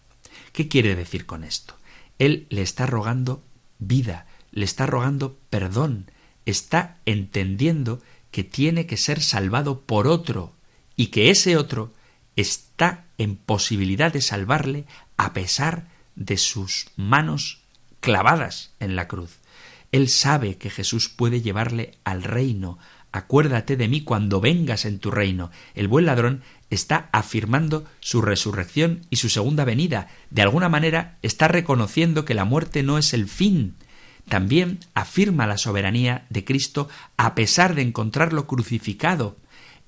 [0.53, 1.77] ¿Qué quiere decir con esto?
[2.19, 3.43] Él le está rogando
[3.79, 6.11] vida, le está rogando perdón,
[6.45, 8.01] está entendiendo
[8.31, 10.55] que tiene que ser salvado por otro
[10.97, 11.93] y que ese otro
[12.37, 14.85] está en posibilidad de salvarle
[15.19, 17.61] a pesar de sus manos
[18.01, 19.39] clavadas en la cruz.
[19.93, 22.79] Él sabe que Jesús puede llevarle al reino.
[23.11, 25.51] Acuérdate de mí cuando vengas en tu reino.
[25.75, 30.09] El buen ladrón está afirmando su resurrección y su segunda venida.
[30.31, 33.77] De alguna manera está reconociendo que la muerte no es el fin.
[34.29, 39.37] También afirma la soberanía de Cristo a pesar de encontrarlo crucificado.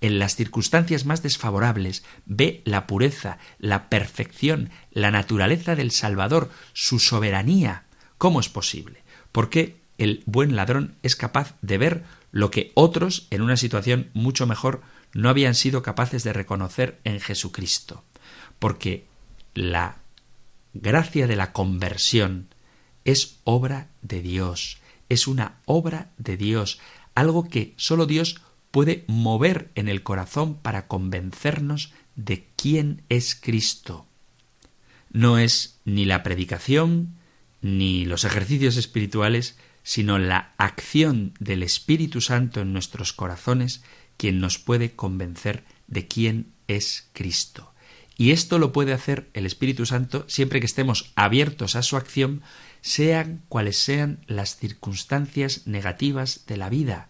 [0.00, 6.98] En las circunstancias más desfavorables ve la pureza, la perfección, la naturaleza del Salvador, su
[6.98, 7.84] soberanía.
[8.16, 9.02] ¿Cómo es posible?
[9.30, 14.46] Porque el buen ladrón es capaz de ver lo que otros, en una situación mucho
[14.46, 14.80] mejor,
[15.12, 18.04] no habían sido capaces de reconocer en Jesucristo.
[18.58, 19.06] Porque
[19.54, 19.96] la
[20.72, 22.48] gracia de la conversión
[23.04, 24.78] es obra de Dios,
[25.08, 26.78] es una obra de Dios,
[27.14, 28.40] algo que sólo Dios
[28.70, 34.06] puede mover en el corazón para convencernos de quién es Cristo.
[35.12, 37.16] No es ni la predicación,
[37.62, 43.82] ni los ejercicios espirituales, sino la acción del Espíritu Santo en nuestros corazones
[44.16, 47.72] quien nos puede convencer de quién es Cristo.
[48.16, 52.42] Y esto lo puede hacer el Espíritu Santo siempre que estemos abiertos a su acción,
[52.82, 57.08] sean cuales sean las circunstancias negativas de la vida,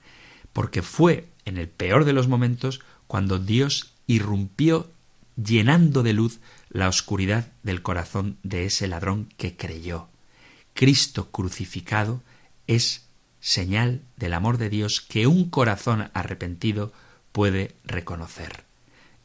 [0.52, 4.90] porque fue en el peor de los momentos cuando Dios irrumpió
[5.36, 6.38] llenando de luz
[6.70, 10.08] la oscuridad del corazón de ese ladrón que creyó.
[10.74, 12.22] Cristo crucificado
[12.66, 13.06] es
[13.40, 16.92] señal del amor de Dios que un corazón arrepentido
[17.32, 18.64] puede reconocer.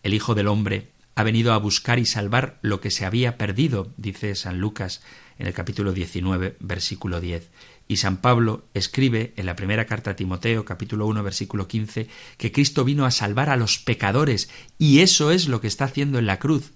[0.02, 3.92] El Hijo del Hombre ha venido a buscar y salvar lo que se había perdido,
[3.98, 5.02] dice San Lucas
[5.38, 7.50] en el capítulo 19, versículo 10.
[7.88, 12.08] Y San Pablo escribe en la primera carta a Timoteo, capítulo 1, versículo 15,
[12.38, 16.18] que Cristo vino a salvar a los pecadores, y eso es lo que está haciendo
[16.18, 16.74] en la cruz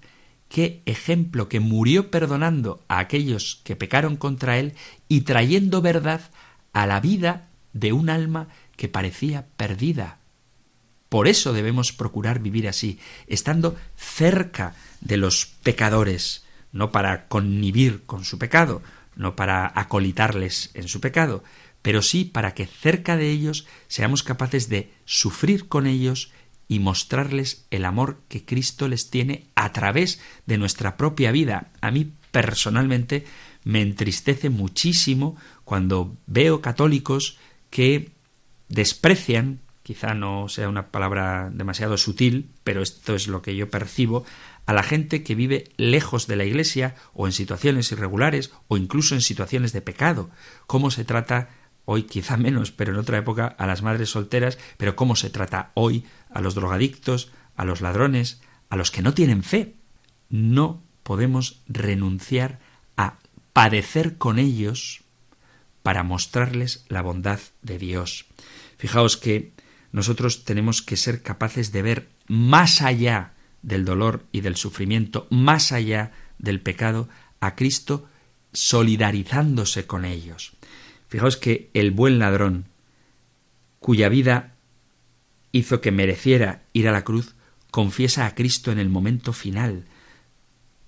[0.50, 4.74] qué ejemplo que murió perdonando a aquellos que pecaron contra él
[5.08, 6.20] y trayendo verdad
[6.72, 10.18] a la vida de un alma que parecía perdida.
[11.08, 12.98] Por eso debemos procurar vivir así,
[13.28, 18.82] estando cerca de los pecadores, no para connivir con su pecado,
[19.20, 21.44] no para acolitarles en su pecado,
[21.82, 26.32] pero sí para que cerca de ellos seamos capaces de sufrir con ellos
[26.68, 31.70] y mostrarles el amor que Cristo les tiene a través de nuestra propia vida.
[31.82, 33.26] A mí personalmente
[33.62, 37.36] me entristece muchísimo cuando veo católicos
[37.68, 38.12] que
[38.68, 44.24] desprecian, quizá no sea una palabra demasiado sutil, pero esto es lo que yo percibo,
[44.70, 49.16] a la gente que vive lejos de la Iglesia o en situaciones irregulares o incluso
[49.16, 50.30] en situaciones de pecado.
[50.68, 51.48] ¿Cómo se trata
[51.86, 55.72] hoy quizá menos, pero en otra época a las madres solteras, pero cómo se trata
[55.74, 59.74] hoy a los drogadictos, a los ladrones, a los que no tienen fe.
[60.28, 62.60] No podemos renunciar
[62.96, 63.18] a
[63.52, 65.02] padecer con ellos
[65.82, 68.26] para mostrarles la bondad de Dios.
[68.78, 69.52] Fijaos que
[69.90, 73.32] nosotros tenemos que ser capaces de ver más allá
[73.62, 77.08] del dolor y del sufrimiento, más allá del pecado,
[77.40, 78.08] a Cristo
[78.52, 80.52] solidarizándose con ellos.
[81.08, 82.66] Fijaos que el buen ladrón,
[83.78, 84.54] cuya vida
[85.52, 87.34] hizo que mereciera ir a la cruz,
[87.70, 89.84] confiesa a Cristo en el momento final.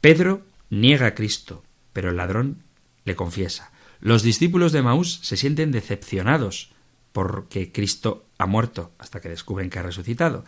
[0.01, 1.62] Pedro niega a Cristo,
[1.93, 2.62] pero el ladrón
[3.05, 3.73] le confiesa.
[4.01, 6.70] Los discípulos de Maús se sienten decepcionados
[7.12, 10.45] porque Cristo ha muerto hasta que descubren que ha resucitado.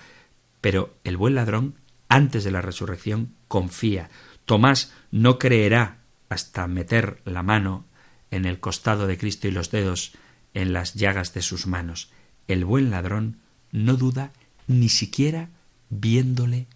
[0.61, 1.75] Pero el buen ladrón,
[2.09, 4.11] antes de la resurrección, confía.
[4.45, 5.99] Tomás no creerá
[6.29, 7.85] hasta meter la mano
[8.31, 10.13] en el costado de Cristo y los dedos
[10.55, 12.11] en las llagas de sus manos.
[12.49, 13.39] El buen ladrón
[13.73, 14.33] no duda
[14.67, 15.51] ni siquiera
[15.91, 16.67] viéndole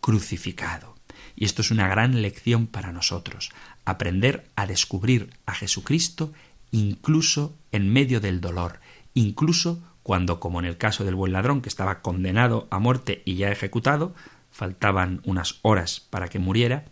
[0.00, 0.96] crucificado.
[1.36, 3.50] Y esto es una gran lección para nosotros,
[3.84, 6.32] aprender a descubrir a Jesucristo
[6.70, 8.80] incluso en medio del dolor,
[9.14, 13.36] incluso cuando, como en el caso del buen ladrón, que estaba condenado a muerte y
[13.36, 14.14] ya ejecutado,
[14.52, 16.84] faltaban unas horas para que muriera,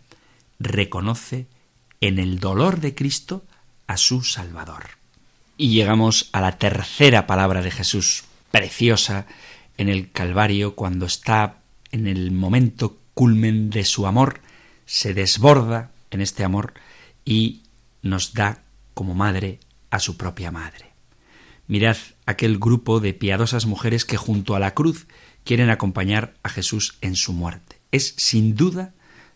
[0.59, 1.47] reconoce
[2.01, 3.45] en el dolor de Cristo
[3.87, 4.89] a su Salvador.
[5.57, 9.27] Y llegamos a la tercera palabra de Jesús, preciosa,
[9.77, 11.59] en el Calvario, cuando está
[11.91, 14.41] en el momento culmen de su amor,
[14.85, 16.73] se desborda en este amor
[17.25, 17.61] y
[18.01, 19.59] nos da como madre
[19.89, 20.91] a su propia madre.
[21.67, 25.07] Mirad aquel grupo de piadosas mujeres que junto a la cruz
[25.43, 27.79] quieren acompañar a Jesús en su muerte.
[27.91, 28.93] Es sin duda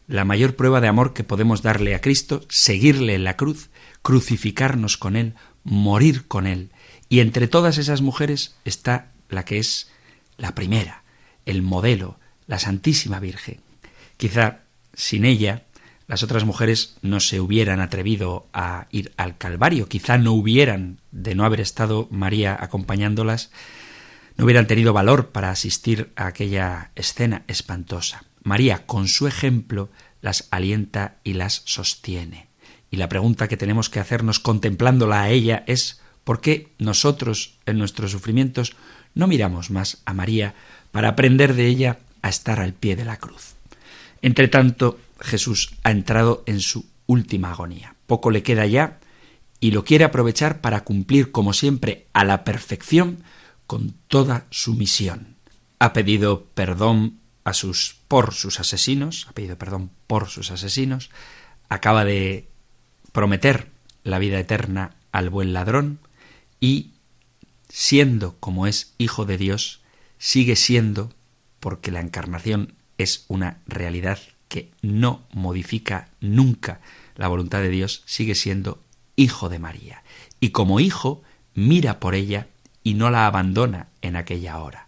[0.07, 3.69] la mayor prueba de amor que podemos darle a Cristo, seguirle en la cruz,
[4.01, 5.33] crucificarnos con Él,
[5.63, 6.71] morir con Él.
[7.09, 9.89] Y entre todas esas mujeres está la que es
[10.37, 11.03] la primera,
[11.45, 13.59] el modelo, la Santísima Virgen.
[14.17, 14.59] Quizá
[14.93, 15.63] sin ella
[16.07, 21.33] las otras mujeres no se hubieran atrevido a ir al Calvario, quizá no hubieran, de
[21.33, 23.51] no haber estado María acompañándolas,
[24.37, 28.25] no hubieran tenido valor para asistir a aquella escena espantosa.
[28.43, 29.89] María, con su ejemplo,
[30.21, 32.47] las alienta y las sostiene.
[32.91, 37.77] Y la pregunta que tenemos que hacernos contemplándola a ella es ¿por qué nosotros en
[37.77, 38.75] nuestros sufrimientos
[39.13, 40.53] no miramos más a María
[40.91, 43.55] para aprender de ella a estar al pie de la cruz?
[44.21, 47.95] Entre tanto, Jesús ha entrado en su última agonía.
[48.07, 48.99] Poco le queda ya
[49.59, 53.23] y lo quiere aprovechar para cumplir, como siempre, a la perfección
[53.67, 55.35] con toda su misión.
[55.79, 61.09] Ha pedido perdón a sus por sus asesinos, ha pedido perdón por sus asesinos,
[61.69, 62.47] acaba de
[63.11, 63.69] prometer
[64.03, 65.99] la vida eterna al buen ladrón
[66.59, 66.91] y
[67.69, 69.81] siendo como es hijo de Dios,
[70.17, 71.13] sigue siendo
[71.59, 76.79] porque la encarnación es una realidad que no modifica nunca
[77.15, 78.81] la voluntad de Dios, sigue siendo
[79.15, 80.03] hijo de María.
[80.39, 82.47] Y como hijo, mira por ella
[82.85, 84.87] y no la abandona en aquella hora.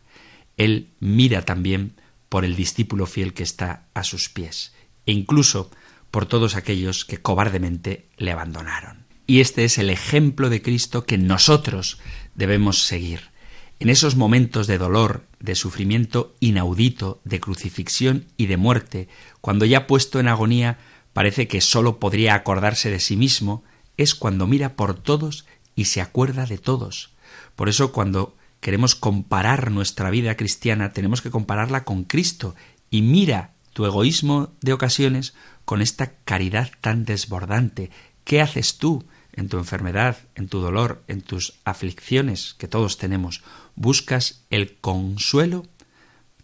[0.56, 1.96] Él mira también
[2.30, 4.74] por el discípulo fiel que está a sus pies,
[5.06, 5.72] e incluso
[6.12, 9.06] por todos aquellos que cobardemente le abandonaron.
[9.26, 12.00] Y este es el ejemplo de Cristo que nosotros
[12.36, 13.32] debemos seguir.
[13.80, 19.08] En esos momentos de dolor, de sufrimiento inaudito, de crucifixión y de muerte,
[19.42, 20.78] cuando ya puesto en agonía
[21.14, 23.64] parece que sólo podría acordarse de sí mismo,
[23.98, 25.46] es cuando mira por todos
[25.76, 27.17] y se acuerda de todos.
[27.58, 32.56] Por eso cuando queremos comparar nuestra vida cristiana, tenemos que compararla con Cristo
[32.92, 35.34] y mira tu egoísmo de ocasiones
[35.66, 37.90] con esta caridad tan desbordante.
[38.26, 43.42] ¿Qué haces tú en tu enfermedad, en tu dolor, en tus aflicciones que todos tenemos?
[43.76, 45.66] ¿Buscas el consuelo?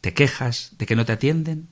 [0.01, 1.67] ¿Te quejas de que no te atienden?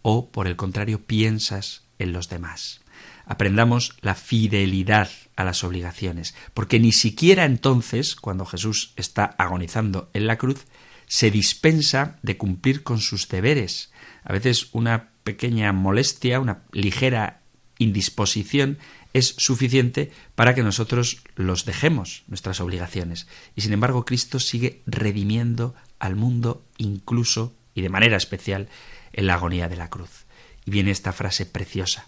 [0.00, 2.80] ¿O, por el contrario, piensas en los demás?
[3.28, 10.26] Aprendamos la fidelidad a las obligaciones, porque ni siquiera entonces, cuando Jesús está agonizando en
[10.26, 10.66] la cruz,
[11.06, 13.92] se dispensa de cumplir con sus deberes.
[14.24, 17.42] A veces una pequeña molestia, una ligera
[17.78, 18.78] indisposición
[19.12, 23.26] es suficiente para que nosotros los dejemos, nuestras obligaciones.
[23.54, 28.68] Y sin embargo, Cristo sigue redimiendo al mundo incluso y de manera especial
[29.12, 30.24] en la agonía de la cruz.
[30.64, 32.06] Y viene esta frase preciosa,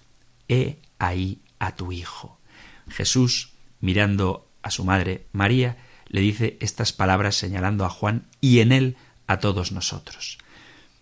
[0.48, 2.38] He ahí a tu Hijo.
[2.88, 5.76] Jesús, mirando a su madre María,
[6.06, 8.96] le dice estas palabras señalando a Juan y en él
[9.26, 10.38] a todos nosotros.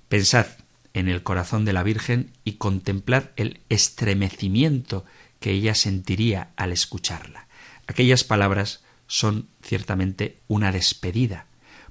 [0.08, 0.46] Pensad
[0.94, 5.04] en el corazón de la Virgen y contemplad el estremecimiento
[5.40, 7.46] que ella sentiría al escucharla.
[7.86, 11.46] Aquellas palabras son ciertamente una despedida.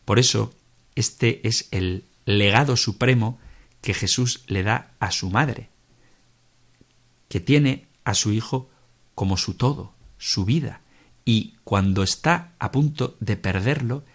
[0.06, 0.54] Por eso,
[0.96, 3.40] este es el legado supremo
[3.82, 5.70] que Jesús le da a su madre,
[7.30, 8.70] que tiene a su hijo
[9.16, 10.80] como su todo, su vida,
[11.26, 14.06] y cuando está a punto de perderlo,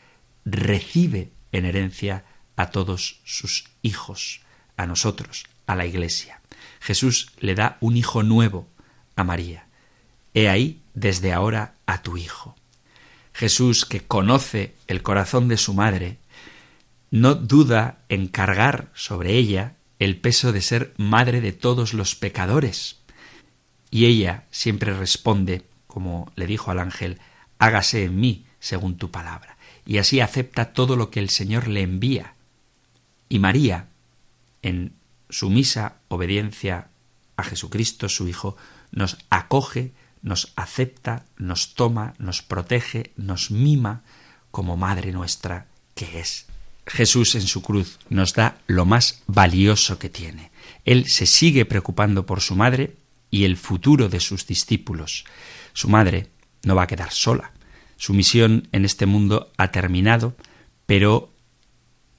[0.47, 2.25] recibe en herencia
[2.57, 4.41] a todos sus hijos,
[4.79, 6.41] a nosotros, a la Iglesia.
[6.81, 8.67] Jesús le da un hijo nuevo
[9.15, 9.67] a María.
[10.33, 12.57] He ahí desde ahora a tu hijo.
[13.35, 16.17] Jesús, que conoce el corazón de su madre,
[17.11, 23.02] no duda en cargar sobre ella el peso de ser madre de todos los pecadores.
[23.93, 27.21] Y ella siempre responde, como le dijo al ángel,
[27.59, 29.59] hágase en mí según tu palabra.
[29.85, 32.33] Y así acepta todo lo que el Señor le envía.
[33.29, 33.89] Y María,
[34.63, 34.95] en
[35.29, 36.89] sumisa obediencia
[37.37, 38.57] a Jesucristo, su Hijo,
[38.93, 44.05] nos acoge, nos acepta, nos toma, nos protege, nos mima
[44.51, 46.47] como Madre nuestra que es.
[46.87, 50.51] Jesús en su cruz nos da lo más valioso que tiene.
[50.87, 52.97] Él se sigue preocupando por su madre
[53.33, 55.25] y el futuro de sus discípulos.
[55.73, 56.29] Su madre
[56.63, 57.51] no va a quedar sola.
[57.97, 60.37] Su misión en este mundo ha terminado,
[60.87, 61.33] pero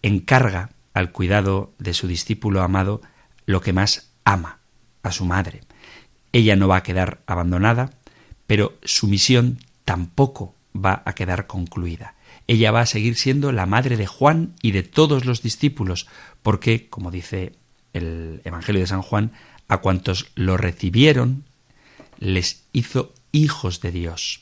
[0.01, 3.01] encarga al cuidado de su discípulo amado
[3.45, 4.59] lo que más ama,
[5.03, 5.61] a su madre.
[6.31, 7.91] Ella no va a quedar abandonada,
[8.47, 12.15] pero su misión tampoco va a quedar concluida.
[12.47, 16.07] Ella va a seguir siendo la madre de Juan y de todos los discípulos,
[16.41, 17.53] porque, como dice
[17.93, 19.31] el Evangelio de San Juan,
[19.67, 21.43] a cuantos lo recibieron,
[22.19, 24.41] les hizo hijos de Dios.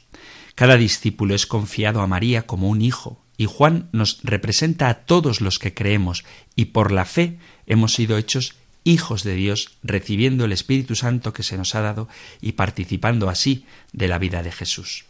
[0.55, 5.41] Cada discípulo es confiado a María como un hijo, y Juan nos representa a todos
[5.41, 6.23] los que creemos,
[6.55, 11.43] y por la fe hemos sido hechos hijos de Dios, recibiendo el Espíritu Santo que
[11.43, 12.07] se nos ha dado
[12.41, 15.05] y participando así de la vida de Jesús.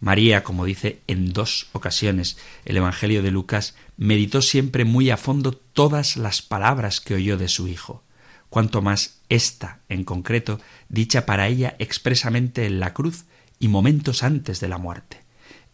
[0.00, 5.52] María, como dice en dos ocasiones el Evangelio de Lucas, meditó siempre muy a fondo
[5.52, 8.02] todas las palabras que oyó de su Hijo,
[8.50, 13.24] cuanto más esta, en concreto, dicha para ella expresamente en la cruz
[13.58, 15.22] y momentos antes de la muerte.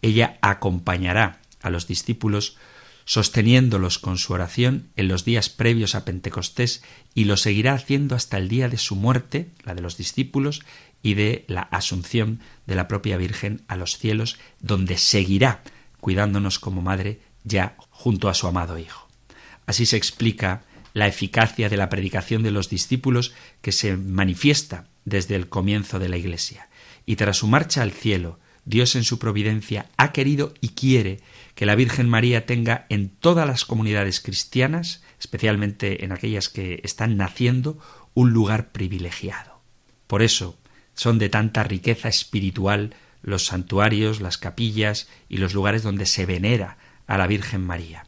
[0.02, 2.56] Ella acompañará a los discípulos
[3.06, 6.82] sosteniéndolos con su oración en los días previos a Pentecostés
[7.14, 10.62] y lo seguirá haciendo hasta el día de su muerte, la de los discípulos,
[11.02, 15.62] y de la asunción de la propia Virgen a los cielos, donde seguirá
[16.00, 19.08] cuidándonos como madre ya junto a su amado Hijo.
[19.66, 20.64] Así se explica
[20.96, 26.08] la eficacia de la predicación de los discípulos que se manifiesta desde el comienzo de
[26.08, 26.70] la Iglesia.
[27.04, 31.20] Y tras su marcha al cielo, Dios en su providencia ha querido y quiere
[31.54, 37.18] que la Virgen María tenga en todas las comunidades cristianas, especialmente en aquellas que están
[37.18, 37.78] naciendo,
[38.14, 39.60] un lugar privilegiado.
[40.06, 40.56] Por eso
[40.94, 46.78] son de tanta riqueza espiritual los santuarios, las capillas y los lugares donde se venera
[47.06, 48.06] a la Virgen María.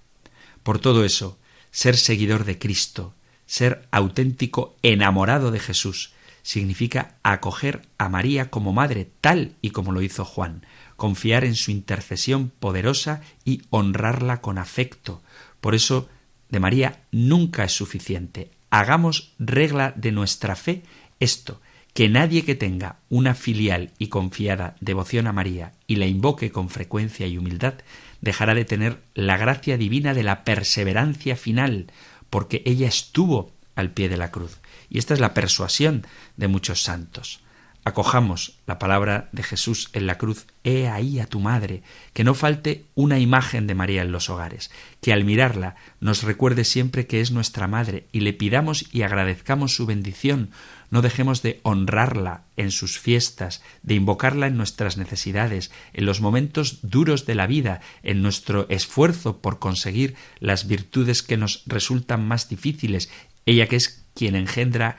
[0.62, 1.38] Por todo eso,
[1.70, 3.14] ser seguidor de Cristo,
[3.46, 6.12] ser auténtico enamorado de Jesús,
[6.42, 10.64] significa acoger a María como madre tal y como lo hizo Juan,
[10.96, 15.22] confiar en su intercesión poderosa y honrarla con afecto.
[15.60, 16.08] Por eso,
[16.48, 18.50] de María nunca es suficiente.
[18.70, 20.82] Hagamos regla de nuestra fe
[21.20, 21.60] esto,
[21.92, 26.68] que nadie que tenga una filial y confiada devoción a María y la invoque con
[26.68, 27.74] frecuencia y humildad,
[28.20, 31.92] dejará de tener la gracia divina de la perseverancia final,
[32.30, 34.58] porque ella estuvo al pie de la cruz.
[34.90, 36.06] Y esta es la persuasión
[36.36, 37.40] de muchos santos.
[37.84, 42.34] Acojamos la palabra de Jesús en la cruz, He ahí a tu madre, que no
[42.34, 47.22] falte una imagen de María en los hogares, que al mirarla nos recuerde siempre que
[47.22, 50.50] es nuestra madre y le pidamos y agradezcamos su bendición,
[50.90, 56.78] no dejemos de honrarla en sus fiestas, de invocarla en nuestras necesidades, en los momentos
[56.82, 62.48] duros de la vida, en nuestro esfuerzo por conseguir las virtudes que nos resultan más
[62.48, 63.10] difíciles,
[63.46, 64.96] ella que es quien engendra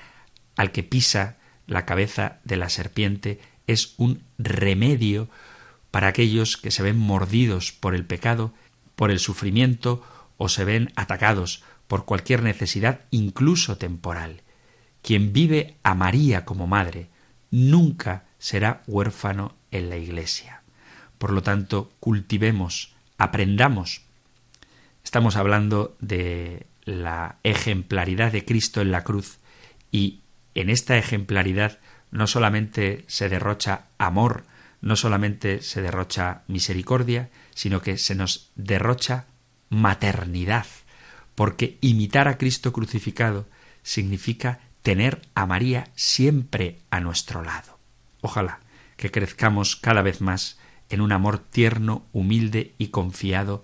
[0.56, 1.38] al que pisa
[1.68, 5.30] la cabeza de la serpiente, es un remedio
[5.92, 8.54] para aquellos que se ven mordidos por el pecado,
[8.96, 10.04] por el sufrimiento
[10.38, 14.42] o se ven atacados por cualquier necesidad, incluso temporal.
[15.02, 17.10] Quien vive a María como madre
[17.52, 20.62] nunca será huérfano en la Iglesia.
[21.18, 24.02] Por lo tanto, cultivemos, aprendamos.
[25.04, 29.40] Estamos hablando de la ejemplaridad de Cristo en la cruz
[29.92, 30.22] y
[30.56, 31.80] en esta ejemplaridad
[32.12, 34.46] no solamente se derrocha amor,
[34.82, 39.26] no solamente se derrocha misericordia, sino que se nos derrocha
[39.70, 40.66] maternidad,
[41.36, 43.46] porque imitar a Cristo crucificado
[43.84, 47.78] significa tener a María siempre a nuestro lado.
[48.22, 48.60] Ojalá
[48.98, 50.58] que crezcamos cada vez más
[50.90, 53.64] en un amor tierno, humilde y confiado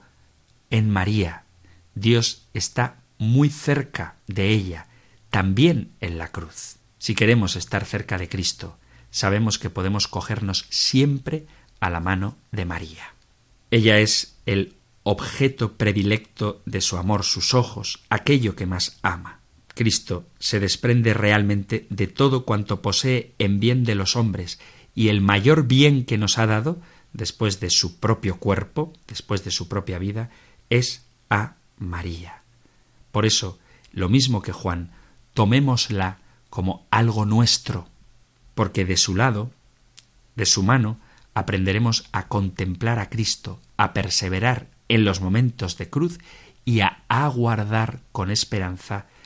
[0.70, 1.44] en María.
[1.94, 4.88] Dios está muy cerca de ella,
[5.30, 6.78] también en la cruz.
[6.98, 8.78] Si queremos estar cerca de Cristo,
[9.10, 11.48] sabemos que podemos cogernos siempre
[11.80, 13.14] a la mano de María.
[13.72, 19.40] Ella es el objeto predilecto de su amor, sus ojos, aquello que más ama.
[19.76, 24.60] Cristo se desprende realmente de todo cuanto posee en bien de los hombres,
[24.96, 26.80] y el mayor bien que nos ha dado,
[27.14, 30.32] después de su propio cuerpo, después de su propia vida,
[30.70, 32.42] es a María.
[33.12, 33.60] Por eso,
[33.92, 34.92] lo mismo que Juan,
[35.34, 36.20] tomémosla
[36.50, 37.90] como algo nuestro,
[38.56, 39.52] porque de su lado,
[40.38, 40.98] de su mano,
[41.34, 46.20] aprenderemos a contemplar a Cristo, a perseverar en los momentos de cruz
[46.64, 49.08] y a aguardar con esperanza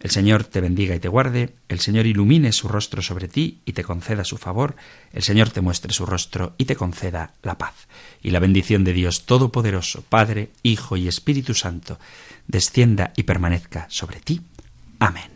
[0.00, 3.74] El Señor te bendiga y te guarde, el Señor ilumine su rostro sobre ti y
[3.74, 4.74] te conceda su favor,
[5.12, 7.74] el Señor te muestre su rostro y te conceda la paz.
[8.22, 11.98] Y la bendición de Dios Todopoderoso, Padre, Hijo y Espíritu Santo,
[12.46, 14.40] descienda y permanezca sobre ti.
[15.00, 15.30] Amén.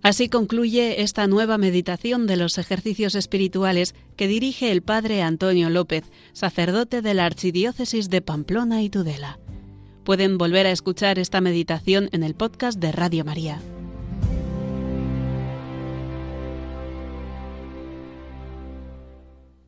[0.00, 6.04] Así concluye esta nueva meditación de los ejercicios espirituales que dirige el Padre Antonio López,
[6.32, 9.38] sacerdote de la Archidiócesis de Pamplona y Tudela.
[10.08, 13.60] Pueden volver a escuchar esta meditación en el podcast de Radio María.